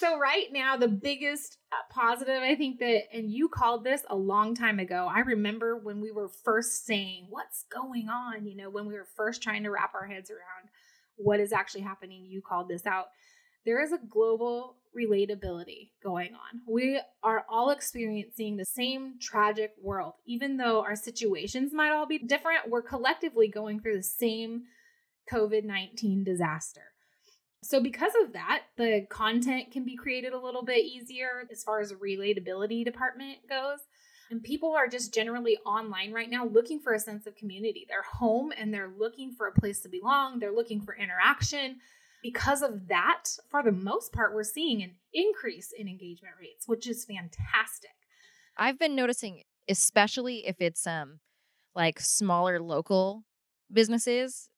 So 0.00 0.18
right 0.18 0.46
now, 0.50 0.78
the 0.78 0.88
biggest 0.88 1.58
uh, 1.70 1.76
positive, 1.92 2.42
I 2.42 2.54
think 2.54 2.78
that, 2.78 3.02
and 3.12 3.30
you 3.30 3.50
called 3.50 3.84
this 3.84 4.02
a 4.08 4.16
long 4.16 4.54
time 4.54 4.78
ago. 4.78 5.06
I 5.14 5.20
remember 5.20 5.76
when 5.76 6.00
we 6.00 6.10
were 6.10 6.30
first 6.42 6.86
saying, 6.86 7.26
What's 7.28 7.64
going 7.70 8.08
on? 8.08 8.46
You 8.46 8.56
know, 8.56 8.70
when 8.70 8.86
we 8.86 8.94
were 8.94 9.06
first 9.14 9.42
trying 9.42 9.62
to 9.64 9.70
wrap 9.70 9.94
our 9.94 10.06
heads 10.06 10.30
around 10.30 10.70
what 11.16 11.38
is 11.38 11.52
actually 11.52 11.82
happening, 11.82 12.24
you 12.26 12.40
called 12.40 12.68
this 12.68 12.86
out. 12.86 13.08
There 13.66 13.82
is 13.82 13.92
a 13.92 14.00
global 14.08 14.76
relatability 14.98 15.90
going 16.02 16.32
on. 16.32 16.62
We 16.66 16.98
are 17.22 17.44
all 17.50 17.68
experiencing 17.68 18.56
the 18.56 18.64
same 18.64 19.16
tragic 19.20 19.74
world. 19.82 20.14
Even 20.26 20.56
though 20.56 20.80
our 20.80 20.96
situations 20.96 21.74
might 21.74 21.92
all 21.92 22.06
be 22.06 22.18
different, 22.18 22.70
we're 22.70 22.80
collectively 22.80 23.48
going 23.48 23.80
through 23.80 23.98
the 23.98 24.02
same 24.02 24.62
COVID 25.30 25.64
19 25.64 26.24
disaster. 26.24 26.89
So, 27.62 27.80
because 27.80 28.12
of 28.22 28.32
that, 28.32 28.62
the 28.76 29.06
content 29.10 29.70
can 29.70 29.84
be 29.84 29.96
created 29.96 30.32
a 30.32 30.38
little 30.38 30.62
bit 30.62 30.84
easier 30.84 31.46
as 31.50 31.62
far 31.62 31.80
as 31.80 31.92
relatability 31.92 32.84
department 32.84 33.38
goes. 33.48 33.80
And 34.30 34.42
people 34.42 34.74
are 34.74 34.86
just 34.86 35.12
generally 35.12 35.58
online 35.66 36.12
right 36.12 36.30
now 36.30 36.46
looking 36.46 36.78
for 36.80 36.94
a 36.94 37.00
sense 37.00 37.26
of 37.26 37.34
community. 37.34 37.84
They're 37.88 38.02
home 38.02 38.52
and 38.56 38.72
they're 38.72 38.92
looking 38.96 39.32
for 39.32 39.48
a 39.48 39.52
place 39.52 39.80
to 39.80 39.88
belong, 39.88 40.38
they're 40.38 40.54
looking 40.54 40.80
for 40.80 40.94
interaction. 40.94 41.78
Because 42.22 42.62
of 42.62 42.88
that, 42.88 43.24
for 43.48 43.62
the 43.62 43.72
most 43.72 44.12
part, 44.12 44.34
we're 44.34 44.44
seeing 44.44 44.82
an 44.82 44.92
increase 45.12 45.72
in 45.72 45.88
engagement 45.88 46.34
rates, 46.38 46.68
which 46.68 46.86
is 46.86 47.04
fantastic. 47.04 47.90
I've 48.56 48.78
been 48.78 48.94
noticing, 48.94 49.42
especially 49.68 50.46
if 50.46 50.60
it's 50.60 50.86
um 50.86 51.20
like 51.74 51.98
smaller 51.98 52.60
local 52.60 53.24
businesses, 53.72 54.48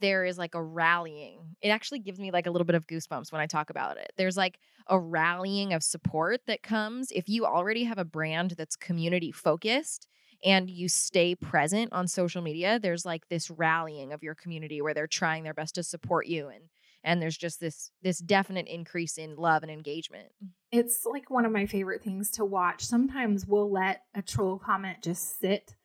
there 0.00 0.24
is 0.24 0.38
like 0.38 0.54
a 0.54 0.62
rallying. 0.62 1.56
It 1.62 1.68
actually 1.68 2.00
gives 2.00 2.18
me 2.18 2.30
like 2.30 2.46
a 2.46 2.50
little 2.50 2.64
bit 2.64 2.74
of 2.74 2.86
goosebumps 2.86 3.32
when 3.32 3.40
I 3.40 3.46
talk 3.46 3.70
about 3.70 3.96
it. 3.96 4.12
There's 4.16 4.36
like 4.36 4.58
a 4.86 4.98
rallying 4.98 5.72
of 5.72 5.82
support 5.82 6.40
that 6.46 6.62
comes 6.62 7.10
if 7.12 7.28
you 7.28 7.46
already 7.46 7.84
have 7.84 7.98
a 7.98 8.04
brand 8.04 8.54
that's 8.56 8.76
community 8.76 9.32
focused 9.32 10.06
and 10.44 10.70
you 10.70 10.88
stay 10.88 11.34
present 11.34 11.92
on 11.92 12.08
social 12.08 12.42
media. 12.42 12.78
There's 12.80 13.04
like 13.04 13.28
this 13.28 13.50
rallying 13.50 14.12
of 14.12 14.22
your 14.22 14.34
community 14.34 14.80
where 14.80 14.94
they're 14.94 15.06
trying 15.06 15.44
their 15.44 15.54
best 15.54 15.74
to 15.76 15.82
support 15.82 16.26
you 16.26 16.48
and 16.48 16.64
and 17.02 17.22
there's 17.22 17.36
just 17.36 17.60
this 17.60 17.90
this 18.02 18.18
definite 18.18 18.66
increase 18.66 19.16
in 19.16 19.36
love 19.36 19.62
and 19.62 19.72
engagement. 19.72 20.28
It's 20.70 21.04
like 21.04 21.30
one 21.30 21.44
of 21.44 21.52
my 21.52 21.66
favorite 21.66 22.02
things 22.02 22.30
to 22.32 22.44
watch. 22.44 22.84
Sometimes 22.84 23.46
we'll 23.46 23.70
let 23.70 24.02
a 24.14 24.22
troll 24.22 24.58
comment 24.58 24.98
just 25.02 25.40
sit 25.40 25.76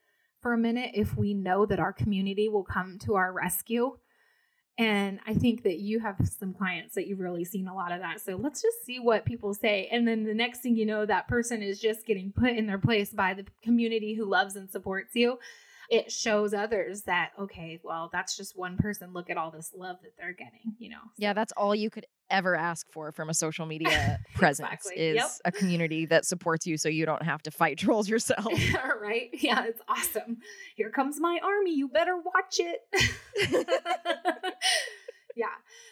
for 0.42 0.54
a 0.54 0.58
minute 0.58 0.92
if 0.94 1.18
we 1.18 1.34
know 1.34 1.66
that 1.66 1.80
our 1.80 1.94
community 1.94 2.50
will 2.50 2.64
come 2.64 3.00
to 3.00 3.16
our 3.16 3.32
rescue. 3.34 3.98
And 4.78 5.20
I 5.26 5.34
think 5.34 5.64
that 5.64 5.80
you 5.80 6.02
have 6.02 6.18
some 6.28 6.54
clients 6.54 6.96
that 6.96 7.08
you've 7.08 7.22
really 7.22 7.46
seen 7.46 7.68
a 7.68 7.74
lot 7.74 7.94
of 7.94 8.02
that. 8.02 8.20
So 8.20 8.36
let's 8.36 8.62
just 8.62 8.86
see 8.86 9.00
what 9.00 9.24
people 9.24 9.54
say. 9.54 9.88
And 9.90 10.06
then 10.06 10.26
the 10.26 10.34
next 10.34 10.60
thing 10.60 10.76
you 10.76 10.86
know, 10.86 11.06
that 11.06 11.30
person 11.30 11.62
is 11.64 11.80
just 11.80 12.06
getting 12.06 12.34
put 12.34 12.50
in 12.50 12.68
their 12.68 12.78
place 12.78 13.12
by 13.12 13.34
the 13.34 13.46
community 13.62 14.16
who 14.16 14.26
loves 14.26 14.58
and 14.58 14.70
supports 14.70 15.16
you 15.16 15.40
it 15.90 16.12
shows 16.12 16.54
others 16.54 17.04
that 17.04 17.32
okay 17.40 17.80
well 17.84 18.10
that's 18.12 18.36
just 18.36 18.58
one 18.58 18.78
person 18.78 19.14
look 19.14 19.30
at 19.30 19.38
all 19.38 19.52
this 19.52 19.72
love 19.76 19.98
that 20.02 20.12
they're 20.18 20.34
getting 20.34 20.74
you 20.78 20.90
know 20.90 21.02
so. 21.04 21.12
yeah 21.18 21.34
that's 21.34 21.54
all 21.54 21.76
you 21.76 21.90
could 21.90 22.06
ever 22.30 22.56
ask 22.56 22.92
for 22.92 23.12
from 23.12 23.30
a 23.30 23.34
social 23.34 23.66
media 23.66 24.20
presence 24.36 24.68
exactly. 24.72 24.96
is 24.96 25.16
yep. 25.16 25.30
a 25.46 25.52
community 25.52 26.06
that 26.06 26.26
supports 26.26 26.66
you 26.66 26.78
so 26.78 26.90
you 26.90 27.06
don't 27.06 27.24
have 27.24 27.42
to 27.42 27.52
fight 27.52 27.78
trolls 27.80 28.10
yourself 28.10 28.46
right 29.02 29.30
yeah 29.34 29.66
it's 29.66 29.82
awesome 29.88 30.38
here 30.76 30.90
comes 30.90 31.20
my 31.20 31.40
army 31.44 31.76
you 31.76 31.88
better 31.88 32.16
watch 32.18 32.60
it 32.60 32.82
yeah. 35.36 35.48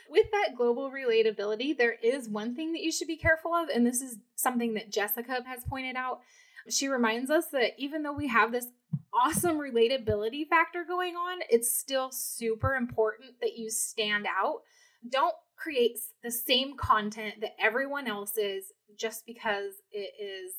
With 0.10 0.32
that 0.32 0.56
global 0.58 0.90
relatability, 0.90 1.78
there 1.78 1.96
is 2.02 2.30
one 2.30 2.56
thing 2.56 2.72
that 2.74 2.82
you 2.82 2.92
should 2.92 3.08
be 3.08 3.18
careful 3.18 3.54
of. 3.54 3.70
And 3.70 3.86
this 3.86 4.02
is 4.02 4.18
something 4.36 4.74
that 4.76 4.92
Jessica 4.92 5.44
has 5.46 5.64
pointed 5.66 5.96
out. 5.96 6.22
She 6.70 6.88
reminds 6.88 7.30
us 7.30 7.48
that 7.52 7.72
even 7.78 8.04
though 8.04 8.14
we 8.14 8.28
have 8.28 8.52
this 8.52 8.68
awesome 9.14 9.58
relatability 9.58 10.48
factor 10.48 10.84
going 10.88 11.16
on, 11.16 11.40
it's 11.50 11.76
still 11.76 12.10
super 12.12 12.76
important 12.76 13.40
that 13.42 13.58
you 13.58 13.70
stand 13.70 14.26
out. 14.26 14.62
Don't 15.08 15.36
create 15.56 16.00
the 16.24 16.32
same 16.32 16.76
content 16.78 17.36
that 17.42 17.52
everyone 17.60 18.08
else 18.08 18.38
is 18.38 18.66
just 18.98 19.26
because 19.26 19.74
it 19.92 20.12
is 20.22 20.54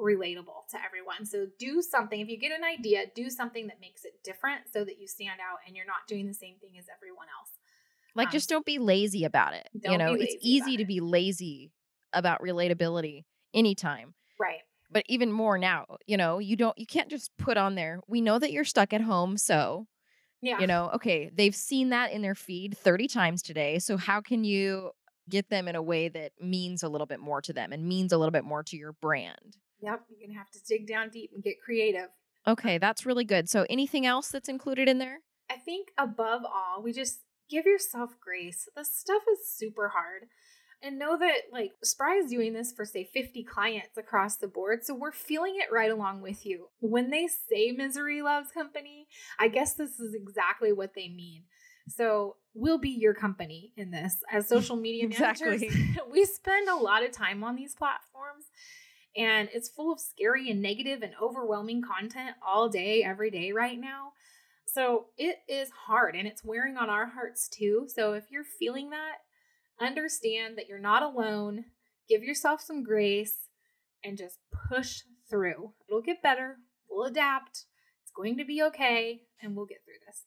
relatable 0.00 0.66
to 0.70 0.78
everyone. 0.84 1.26
So 1.26 1.46
do 1.58 1.82
something. 1.82 2.20
If 2.20 2.28
you 2.28 2.38
get 2.38 2.52
an 2.52 2.64
idea, 2.64 3.04
do 3.14 3.28
something 3.28 3.66
that 3.66 3.80
makes 3.80 4.04
it 4.04 4.12
different 4.24 4.62
so 4.72 4.84
that 4.84 4.98
you 4.98 5.06
stand 5.06 5.40
out 5.40 5.58
and 5.66 5.76
you're 5.76 5.86
not 5.86 6.08
doing 6.08 6.26
the 6.26 6.34
same 6.34 6.56
thing 6.60 6.78
as 6.78 6.86
everyone 6.94 7.26
else. 7.38 7.50
Like 8.14 8.28
um, 8.28 8.32
just 8.32 8.48
don't 8.48 8.64
be 8.64 8.78
lazy 8.78 9.24
about 9.24 9.54
it. 9.54 9.68
You 9.84 9.98
know, 9.98 10.14
it's 10.14 10.36
easy 10.40 10.78
to 10.78 10.84
be 10.84 11.00
lazy 11.00 11.72
about 12.12 12.40
relatability 12.40 13.24
anytime. 13.54 14.14
But 14.90 15.04
even 15.08 15.30
more 15.30 15.58
now 15.58 15.86
you 16.06 16.16
know 16.16 16.38
you 16.38 16.56
don't 16.56 16.76
you 16.78 16.86
can't 16.86 17.08
just 17.08 17.30
put 17.36 17.56
on 17.56 17.74
there 17.74 18.00
we 18.06 18.20
know 18.20 18.38
that 18.38 18.52
you're 18.52 18.64
stuck 18.64 18.92
at 18.92 19.00
home 19.00 19.36
so 19.36 19.86
yeah. 20.42 20.58
you 20.58 20.66
know 20.66 20.90
okay 20.94 21.30
they've 21.32 21.54
seen 21.54 21.90
that 21.90 22.12
in 22.12 22.22
their 22.22 22.34
feed 22.34 22.76
30 22.76 23.08
times 23.08 23.42
today 23.42 23.78
so 23.78 23.96
how 23.96 24.20
can 24.20 24.44
you 24.44 24.90
get 25.28 25.48
them 25.48 25.68
in 25.68 25.76
a 25.76 25.82
way 25.82 26.08
that 26.08 26.32
means 26.40 26.82
a 26.82 26.88
little 26.88 27.06
bit 27.06 27.20
more 27.20 27.40
to 27.40 27.52
them 27.52 27.72
and 27.72 27.86
means 27.86 28.12
a 28.12 28.18
little 28.18 28.32
bit 28.32 28.44
more 28.44 28.62
to 28.64 28.76
your 28.76 28.92
brand? 28.94 29.56
Yep 29.82 30.00
you're 30.08 30.26
gonna 30.26 30.38
have 30.38 30.50
to 30.50 30.60
dig 30.66 30.86
down 30.86 31.10
deep 31.10 31.30
and 31.34 31.42
get 31.42 31.60
creative. 31.64 32.08
Okay 32.46 32.78
that's 32.78 33.06
really 33.06 33.24
good. 33.24 33.48
So 33.48 33.66
anything 33.70 34.06
else 34.06 34.28
that's 34.28 34.48
included 34.48 34.88
in 34.88 34.98
there? 34.98 35.20
I 35.50 35.56
think 35.56 35.88
above 35.98 36.42
all 36.44 36.82
we 36.82 36.92
just 36.92 37.20
give 37.48 37.66
yourself 37.66 38.10
grace. 38.20 38.68
This 38.76 38.94
stuff 38.94 39.22
is 39.32 39.48
super 39.48 39.88
hard 39.88 40.28
and 40.82 40.98
know 40.98 41.18
that 41.18 41.42
like 41.52 41.72
Spry 41.82 42.16
is 42.16 42.30
doing 42.30 42.52
this 42.52 42.72
for 42.72 42.84
say 42.84 43.04
50 43.04 43.44
clients 43.44 43.96
across 43.96 44.36
the 44.36 44.48
board. 44.48 44.84
So 44.84 44.94
we're 44.94 45.12
feeling 45.12 45.56
it 45.56 45.72
right 45.72 45.90
along 45.90 46.22
with 46.22 46.46
you. 46.46 46.68
When 46.80 47.10
they 47.10 47.26
say 47.26 47.72
misery 47.72 48.22
loves 48.22 48.50
company, 48.52 49.06
I 49.38 49.48
guess 49.48 49.74
this 49.74 50.00
is 50.00 50.14
exactly 50.14 50.72
what 50.72 50.94
they 50.94 51.08
mean. 51.08 51.44
So 51.88 52.36
we'll 52.54 52.78
be 52.78 52.90
your 52.90 53.14
company 53.14 53.72
in 53.76 53.90
this 53.90 54.16
as 54.30 54.46
mm, 54.46 54.48
social 54.48 54.76
media 54.76 55.08
managers. 55.08 55.62
Exactly. 55.62 55.96
we 56.10 56.24
spend 56.24 56.68
a 56.68 56.76
lot 56.76 57.04
of 57.04 57.12
time 57.12 57.44
on 57.44 57.56
these 57.56 57.74
platforms 57.74 58.46
and 59.16 59.48
it's 59.52 59.68
full 59.68 59.92
of 59.92 60.00
scary 60.00 60.50
and 60.50 60.62
negative 60.62 61.02
and 61.02 61.12
overwhelming 61.20 61.82
content 61.82 62.36
all 62.46 62.68
day, 62.68 63.02
every 63.02 63.30
day 63.30 63.52
right 63.52 63.78
now. 63.78 64.12
So 64.66 65.06
it 65.18 65.38
is 65.48 65.70
hard 65.70 66.14
and 66.14 66.28
it's 66.28 66.44
wearing 66.44 66.76
on 66.76 66.88
our 66.88 67.06
hearts 67.06 67.48
too. 67.48 67.88
So 67.92 68.12
if 68.12 68.30
you're 68.30 68.44
feeling 68.44 68.90
that, 68.90 69.16
understand 69.80 70.58
that 70.58 70.68
you're 70.68 70.78
not 70.78 71.02
alone, 71.02 71.66
give 72.08 72.22
yourself 72.22 72.60
some 72.60 72.82
grace, 72.82 73.48
and 74.04 74.18
just 74.18 74.38
push 74.68 75.02
through. 75.28 75.72
It'll 75.88 76.02
get 76.02 76.22
better, 76.22 76.56
we'll 76.88 77.06
adapt, 77.06 77.64
it's 78.02 78.12
going 78.14 78.36
to 78.38 78.44
be 78.44 78.62
okay, 78.62 79.22
and 79.40 79.54
we'll 79.54 79.66
get 79.66 79.78
through 79.84 80.06
this. 80.06 80.24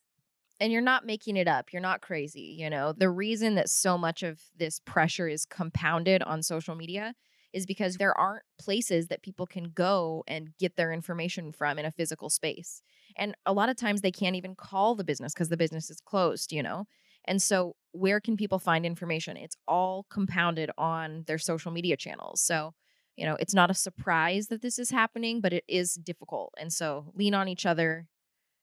And 0.59 0.71
you're 0.71 0.81
not 0.81 1.05
making 1.05 1.35
it 1.35 1.47
up. 1.47 1.73
You're 1.73 1.81
not 1.81 2.01
crazy. 2.01 2.55
You 2.57 2.69
know, 2.69 2.93
the 2.93 3.09
reason 3.09 3.55
that 3.55 3.69
so 3.69 3.97
much 3.97 4.23
of 4.23 4.39
this 4.55 4.79
pressure 4.79 5.27
is 5.27 5.45
compounded 5.45 6.23
on 6.23 6.41
social 6.41 6.75
media 6.75 7.15
is 7.51 7.65
because 7.65 7.97
there 7.97 8.17
aren't 8.17 8.43
places 8.59 9.07
that 9.07 9.21
people 9.21 9.45
can 9.45 9.65
go 9.65 10.23
and 10.27 10.49
get 10.59 10.75
their 10.75 10.91
information 10.91 11.51
from 11.51 11.77
in 11.77 11.85
a 11.85 11.91
physical 11.91 12.29
space. 12.29 12.81
And 13.15 13.35
a 13.45 13.53
lot 13.53 13.69
of 13.69 13.77
times 13.77 14.01
they 14.01 14.11
can't 14.11 14.35
even 14.35 14.55
call 14.55 14.95
the 14.95 15.03
business 15.03 15.33
because 15.33 15.49
the 15.49 15.57
business 15.57 15.89
is 15.89 16.01
closed, 16.01 16.51
you 16.51 16.63
know? 16.63 16.85
And 17.25 17.41
so, 17.41 17.75
where 17.93 18.19
can 18.19 18.35
people 18.35 18.59
find 18.59 18.85
information? 18.85 19.37
It's 19.37 19.55
all 19.67 20.05
compounded 20.09 20.71
on 20.77 21.23
their 21.27 21.37
social 21.37 21.71
media 21.71 21.95
channels. 21.95 22.41
So, 22.41 22.73
you 23.15 23.25
know, 23.25 23.37
it's 23.39 23.53
not 23.53 23.71
a 23.71 23.75
surprise 23.75 24.47
that 24.47 24.61
this 24.61 24.77
is 24.79 24.89
happening, 24.89 25.39
but 25.39 25.53
it 25.53 25.63
is 25.67 25.93
difficult. 25.93 26.53
And 26.59 26.73
so, 26.73 27.11
lean 27.15 27.33
on 27.33 27.47
each 27.47 27.65
other 27.65 28.07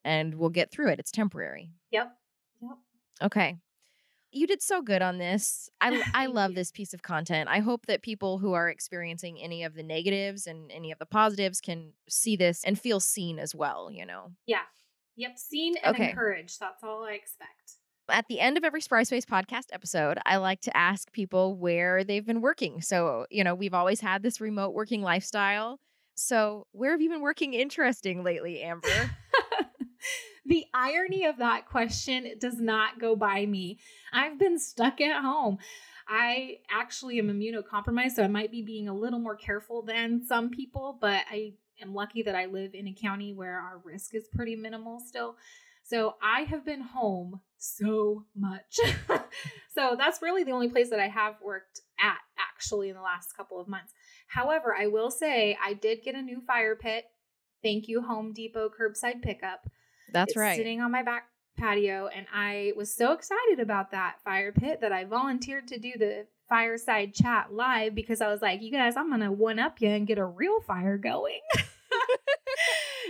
and 0.05 0.35
we'll 0.35 0.51
get 0.51 0.71
through 0.71 0.89
it. 0.89 0.99
It's 0.99 1.13
temporary. 1.13 1.71
Yep. 1.91 2.13
Yep. 2.61 2.79
Okay. 3.23 3.57
You 4.33 4.47
did 4.47 4.63
so 4.63 4.81
good 4.81 5.03
on 5.03 5.19
this. 5.19 5.69
I 5.81 6.03
I 6.15 6.27
love 6.27 6.55
this 6.55 6.71
piece 6.71 6.95
of 6.95 7.03
content. 7.03 7.49
I 7.49 7.61
hope 7.61 7.87
that 7.87 8.03
people 8.03 8.39
who 8.39 8.53
are 8.53 8.69
experiencing 8.69 9.41
any 9.41 9.65
of 9.65 9.75
the 9.75 9.83
negatives 9.83 10.47
and 10.47 10.71
any 10.71 10.93
of 10.93 10.99
the 10.99 11.07
positives 11.07 11.61
can 11.61 11.93
see 12.09 12.37
this 12.37 12.63
and 12.65 12.79
feel 12.79 13.01
seen 13.01 13.39
as 13.39 13.55
well, 13.55 13.91
you 13.91 14.07
know. 14.07 14.33
Yeah. 14.47 14.63
Yep, 15.17 15.39
seen 15.39 15.75
and 15.85 15.95
okay. 15.95 16.11
encouraged. 16.11 16.59
That's 16.61 16.83
all 16.83 17.05
I 17.05 17.13
expect. 17.13 17.80
At 18.11 18.27
the 18.29 18.41
end 18.41 18.57
of 18.57 18.65
every 18.65 18.81
Spry 18.81 19.03
Space 19.05 19.25
podcast 19.25 19.67
episode, 19.73 20.19
I 20.27 20.37
like 20.37 20.61
to 20.63 20.77
ask 20.77 21.13
people 21.13 21.57
where 21.57 22.05
they've 22.05 22.25
been 22.25 22.41
working. 22.41 22.83
So, 22.83 23.27
you 23.31 23.45
know, 23.45 23.55
we've 23.55 23.75
always 23.75 24.01
had 24.01 24.23
this 24.23 24.41
remote 24.41 24.75
working 24.75 25.03
lifestyle. 25.03 25.79
So, 26.15 26.67
where 26.73 26.91
have 26.91 27.01
you 27.01 27.09
been 27.09 27.21
working 27.21 27.55
interesting 27.55 28.23
lately, 28.25 28.63
Amber? 28.63 28.89
the 30.45 30.67
irony 30.75 31.25
of 31.25 31.39
that 31.39 31.67
question 31.67 32.33
does 32.39 32.61
not 32.61 33.01
go 33.01 33.17
by 33.17 33.47
me. 33.47 33.79
I've 34.13 34.39
been 34.39 34.59
stuck 34.59 35.01
at 35.01 35.23
home. 35.23 35.59
I 36.09 36.57
actually 36.69 37.19
am 37.21 37.29
immunocompromised, 37.29 38.13
so 38.13 38.25
I 38.25 38.29
might 38.29 38.51
be 38.51 38.63
being 38.63 38.89
a 38.89 38.95
little 38.95 39.21
more 39.21 39.37
careful 39.37 39.83
than 39.83 40.27
some 40.27 40.51
people, 40.51 40.99
but 41.01 41.23
I 41.31 41.53
am 41.81 41.95
lucky 41.95 42.23
that 42.23 42.35
I 42.35 42.47
live 42.47 42.75
in 42.75 42.89
a 42.89 42.93
county 42.93 43.33
where 43.33 43.59
our 43.61 43.81
risk 43.85 44.15
is 44.15 44.29
pretty 44.35 44.57
minimal 44.57 44.99
still. 44.99 45.37
So 45.85 46.17
I 46.21 46.43
have 46.43 46.65
been 46.65 46.81
home 46.81 47.41
so 47.61 48.25
much. 48.37 48.79
so 49.75 49.95
that's 49.97 50.23
really 50.23 50.45
the 50.45 50.53
only 50.53 50.69
place 50.69 50.91
that 50.91 51.01
I 51.01 51.09
have 51.09 51.37
worked 51.43 51.81
at 51.99 52.19
actually 52.39 52.89
in 52.89 52.97
the 52.97 53.03
last 53.03 53.37
couple 53.37 53.61
of 53.61 53.69
months. 53.69 53.93
However, 54.29 54.75
I 54.79 54.87
will 54.87 55.11
say 55.11 55.57
I 55.63 55.75
did 55.75 56.03
get 56.03 56.15
a 56.15 56.23
new 56.23 56.41
fire 56.47 56.77
pit. 56.77 57.05
Thank 57.63 57.89
you, 57.89 58.03
Home 58.03 58.33
Depot 58.33 58.71
curbside 58.71 59.23
pickup. 59.23 59.69
That's 60.13 60.33
it's 60.33 60.37
right. 60.37 60.57
Sitting 60.57 60.81
on 60.81 60.91
my 60.91 61.03
back 61.03 61.25
patio. 61.59 62.09
And 62.09 62.27
I 62.35 62.73
was 62.77 62.95
so 62.95 63.13
excited 63.13 63.61
about 63.61 63.91
that 63.91 64.17
fire 64.25 64.53
pit 64.53 64.81
that 64.81 64.93
I 64.93 65.05
volunteered 65.05 65.69
to 65.69 65.79
do 65.79 65.93
the 65.99 66.27
fireside 66.49 67.15
chat 67.15 67.53
live 67.53 67.95
because 67.95 68.21
I 68.21 68.29
was 68.29 68.43
like, 68.43 68.63
you 68.63 68.73
guys, 68.73 68.97
I'm 68.97 69.09
going 69.09 69.21
to 69.21 69.31
one 69.31 69.59
up 69.59 69.81
you 69.81 69.89
and 69.89 70.07
get 70.07 70.19
a 70.19 70.25
real 70.25 70.61
fire 70.61 70.99
going. 70.99 71.41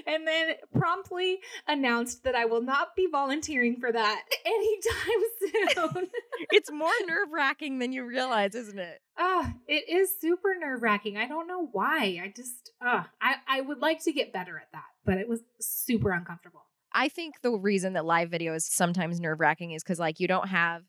and 0.06 0.26
then 0.26 0.54
promptly 0.76 1.38
announced 1.66 2.24
that 2.24 2.34
I 2.34 2.44
will 2.44 2.62
not 2.62 2.96
be 2.96 3.08
volunteering 3.10 3.76
for 3.78 3.92
that 3.92 4.22
anytime 4.46 5.74
soon. 5.94 6.08
it's 6.52 6.70
more 6.70 6.90
nerve 7.06 7.28
wracking 7.32 7.78
than 7.78 7.92
you 7.92 8.04
realize, 8.04 8.54
isn't 8.54 8.78
it? 8.78 9.00
Ah, 9.18 9.48
uh, 9.48 9.52
it 9.68 9.88
is 9.88 10.10
super 10.20 10.54
nerve 10.58 10.82
wracking. 10.82 11.16
I 11.16 11.26
don't 11.26 11.46
know 11.46 11.68
why. 11.72 12.20
I 12.22 12.32
just, 12.34 12.72
uh, 12.84 13.04
I, 13.20 13.36
I 13.46 13.60
would 13.60 13.78
like 13.78 14.02
to 14.04 14.12
get 14.12 14.32
better 14.32 14.58
at 14.58 14.68
that, 14.72 14.84
but 15.04 15.18
it 15.18 15.28
was 15.28 15.40
super 15.60 16.12
uncomfortable. 16.12 16.62
I 16.92 17.08
think 17.08 17.40
the 17.42 17.52
reason 17.52 17.92
that 17.92 18.04
live 18.04 18.30
video 18.30 18.54
is 18.54 18.64
sometimes 18.64 19.20
nerve 19.20 19.40
wracking 19.40 19.72
is 19.72 19.82
because, 19.82 20.00
like, 20.00 20.18
you 20.18 20.26
don't 20.26 20.48
have 20.48 20.82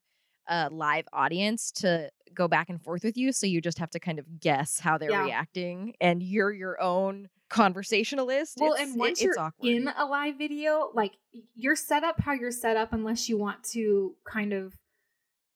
a 0.48 0.70
live 0.70 1.06
audience 1.14 1.72
to 1.72 2.10
go 2.34 2.48
back 2.48 2.70
and 2.70 2.82
forth 2.82 3.04
with 3.04 3.18
you. 3.18 3.32
So 3.32 3.46
you 3.46 3.62
just 3.62 3.80
have 3.80 3.92
to 3.92 4.00
kind 4.00 4.20
of 4.20 4.40
guess 4.40 4.80
how 4.80 4.98
they're 4.98 5.12
yeah. 5.12 5.26
reacting. 5.26 5.94
And 6.02 6.24
you're 6.24 6.52
your 6.52 6.82
own 6.82 7.30
conversationalist. 7.52 8.58
Well, 8.60 8.74
and 8.74 8.98
once 8.98 9.22
it, 9.22 9.26
you're 9.26 9.40
awkward. 9.40 9.70
in 9.70 9.88
a 9.98 10.06
live 10.06 10.38
video, 10.38 10.90
like 10.94 11.14
you're 11.56 11.76
set 11.76 12.04
up 12.04 12.20
how 12.22 12.34
you're 12.34 12.52
set 12.52 12.78
up 12.78 12.94
unless 12.94 13.30
you 13.30 13.38
want 13.38 13.64
to 13.72 14.16
kind 14.26 14.54
of 14.54 14.74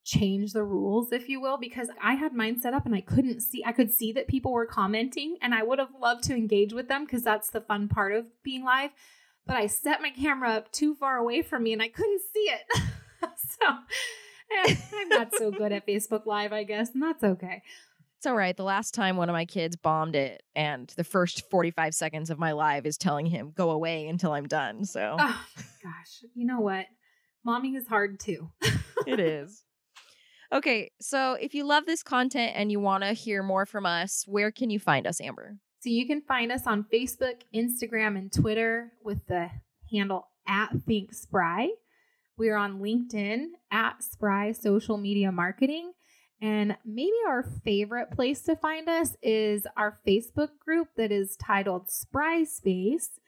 change 0.04 0.54
the 0.54 0.64
rules, 0.64 1.12
if 1.12 1.28
you 1.28 1.42
will, 1.42 1.58
because 1.58 1.90
I 2.02 2.14
had 2.14 2.34
mine 2.34 2.60
set 2.60 2.74
up 2.74 2.86
and 2.86 2.94
I 2.94 3.02
couldn't 3.02 3.42
see, 3.42 3.64
I 3.66 3.72
could 3.72 3.92
see 3.92 4.12
that 4.14 4.28
people 4.28 4.52
were 4.52 4.68
commenting 4.68 5.38
and 5.42 5.56
I 5.56 5.64
would 5.64 5.80
have 5.80 5.90
loved 6.00 6.24
to 6.26 6.36
engage 6.36 6.74
with 6.74 6.88
them 6.88 7.06
because 7.06 7.24
that's 7.24 7.50
the 7.50 7.62
fun 7.62 7.88
part 7.88 8.14
of 8.14 8.26
being 8.44 8.64
live. 8.64 8.92
But 9.48 9.58
I 9.58 9.68
set 9.68 10.02
my 10.02 10.10
camera 10.10 10.52
up 10.52 10.72
too 10.72 10.96
far 10.96 11.18
away 11.18 11.42
from 11.42 11.64
me 11.64 11.74
and 11.74 11.82
I 11.82 11.88
couldn't 11.88 12.22
see 12.34 12.40
it. 12.52 12.62
so 13.22 13.68
eh, 14.52 14.76
I'm 14.94 15.10
not 15.10 15.34
so 15.36 15.50
good 15.50 15.72
at 15.72 15.88
Facebook 15.88 16.26
Live, 16.26 16.54
I 16.54 16.64
guess, 16.64 16.92
and 16.94 17.02
that's 17.02 17.24
okay. 17.24 17.64
It's 18.26 18.32
all 18.32 18.36
right. 18.36 18.58
The 18.58 18.64
last 18.64 18.96
time 18.96 19.18
one 19.18 19.30
of 19.30 19.34
my 19.34 19.46
kids 19.46 19.76
bombed 19.76 20.16
it, 20.16 20.42
and 20.56 20.92
the 20.98 21.04
first 21.04 21.48
45 21.52 21.94
seconds 21.94 22.32
of 22.32 22.40
my 22.40 22.54
live 22.54 22.88
is 22.88 22.98
telling 22.98 23.28
him, 23.28 23.54
go 23.56 23.70
away 23.70 24.08
until 24.08 24.32
I'm 24.32 24.48
done. 24.48 24.84
So 24.84 25.16
Oh 25.20 25.46
gosh, 25.84 26.24
you 26.34 26.48
know 26.48 26.60
what? 26.60 26.88
Momming 27.46 27.78
is 27.78 27.88
hard 27.88 28.20
too. 28.20 28.50
it 29.06 29.20
is. 29.20 29.62
Okay, 30.52 30.90
so 31.00 31.34
if 31.40 31.54
you 31.54 31.66
love 31.66 31.86
this 31.86 32.02
content 32.02 32.54
and 32.56 32.72
you 32.72 32.80
want 32.80 33.04
to 33.04 33.14
hear 33.14 33.44
more 33.44 33.68
from 33.68 33.86
us, 33.86 34.24
where 34.26 34.52
can 34.52 34.72
you 34.72 34.80
find 34.80 35.06
us, 35.06 35.22
Amber? 35.22 35.58
So 35.82 35.92
you 35.92 36.08
can 36.08 36.22
find 36.22 36.52
us 36.52 36.66
on 36.66 36.84
Facebook, 36.92 37.42
Instagram, 37.54 38.18
and 38.18 38.34
Twitter 38.34 38.94
with 39.04 39.28
the 39.28 39.52
handle 39.92 40.30
at 40.48 40.72
Think 40.88 41.14
Spry. 41.14 41.70
We're 42.40 42.58
on 42.58 42.80
LinkedIn 42.80 43.50
at 43.72 44.02
Spry 44.02 44.52
Social 44.52 44.98
Media 44.98 45.32
Marketing. 45.32 45.92
And 46.46 46.78
maybe 46.86 47.12
our 47.28 47.42
favorite 47.42 48.12
place 48.12 48.42
to 48.42 48.56
find 48.56 48.88
us 48.88 49.18
is 49.24 49.66
our 49.76 49.98
Facebook 50.08 50.60
group 50.60 50.90
that 50.96 51.12
is 51.12 51.36
titled 51.38 51.90
Spry 51.90 52.44
Space, 52.44 53.20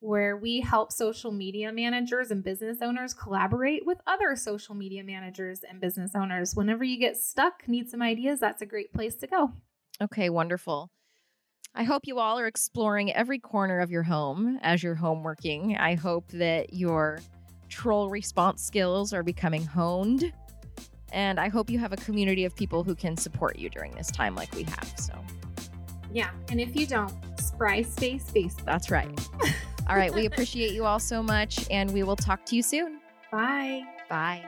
where 0.00 0.36
we 0.36 0.60
help 0.60 0.92
social 0.92 1.32
media 1.32 1.72
managers 1.72 2.30
and 2.30 2.44
business 2.44 2.82
owners 2.82 3.14
collaborate 3.14 3.86
with 3.86 4.02
other 4.06 4.36
social 4.36 4.74
media 4.74 5.02
managers 5.02 5.60
and 5.66 5.80
business 5.80 6.10
owners. 6.14 6.54
Whenever 6.54 6.84
you 6.84 6.98
get 6.98 7.16
stuck, 7.16 7.66
need 7.66 7.88
some 7.88 8.02
ideas, 8.02 8.40
that's 8.40 8.60
a 8.60 8.66
great 8.66 8.92
place 8.92 9.14
to 9.16 9.26
go. 9.26 9.52
Okay, 10.02 10.28
wonderful. 10.28 10.90
I 11.74 11.84
hope 11.84 12.02
you 12.04 12.18
all 12.18 12.38
are 12.38 12.46
exploring 12.46 13.10
every 13.10 13.38
corner 13.38 13.80
of 13.80 13.90
your 13.90 14.02
home 14.02 14.58
as 14.60 14.82
you're 14.82 14.96
homeworking. 14.96 15.80
I 15.80 15.94
hope 15.94 16.28
that 16.32 16.74
your 16.74 17.20
troll 17.70 18.10
response 18.10 18.62
skills 18.62 19.14
are 19.14 19.22
becoming 19.22 19.64
honed. 19.64 20.30
And 21.12 21.38
I 21.38 21.48
hope 21.48 21.70
you 21.70 21.78
have 21.78 21.92
a 21.92 21.96
community 21.96 22.44
of 22.44 22.54
people 22.54 22.82
who 22.84 22.94
can 22.94 23.16
support 23.16 23.58
you 23.58 23.70
during 23.70 23.92
this 23.92 24.10
time 24.10 24.34
like 24.34 24.54
we 24.54 24.64
have. 24.64 24.92
So 24.98 25.14
Yeah. 26.12 26.30
And 26.50 26.60
if 26.60 26.74
you 26.76 26.86
don't, 26.86 27.12
Spry 27.38 27.82
Space 27.82 28.30
Facebook. 28.30 28.64
that's 28.64 28.90
right. 28.90 29.08
all 29.88 29.96
right. 29.96 30.12
We 30.12 30.26
appreciate 30.26 30.72
you 30.72 30.84
all 30.84 30.98
so 30.98 31.22
much, 31.22 31.66
and 31.70 31.92
we 31.92 32.02
will 32.02 32.16
talk 32.16 32.44
to 32.46 32.56
you 32.56 32.62
soon. 32.62 33.00
Bye. 33.30 33.84
Bye. 34.08 34.44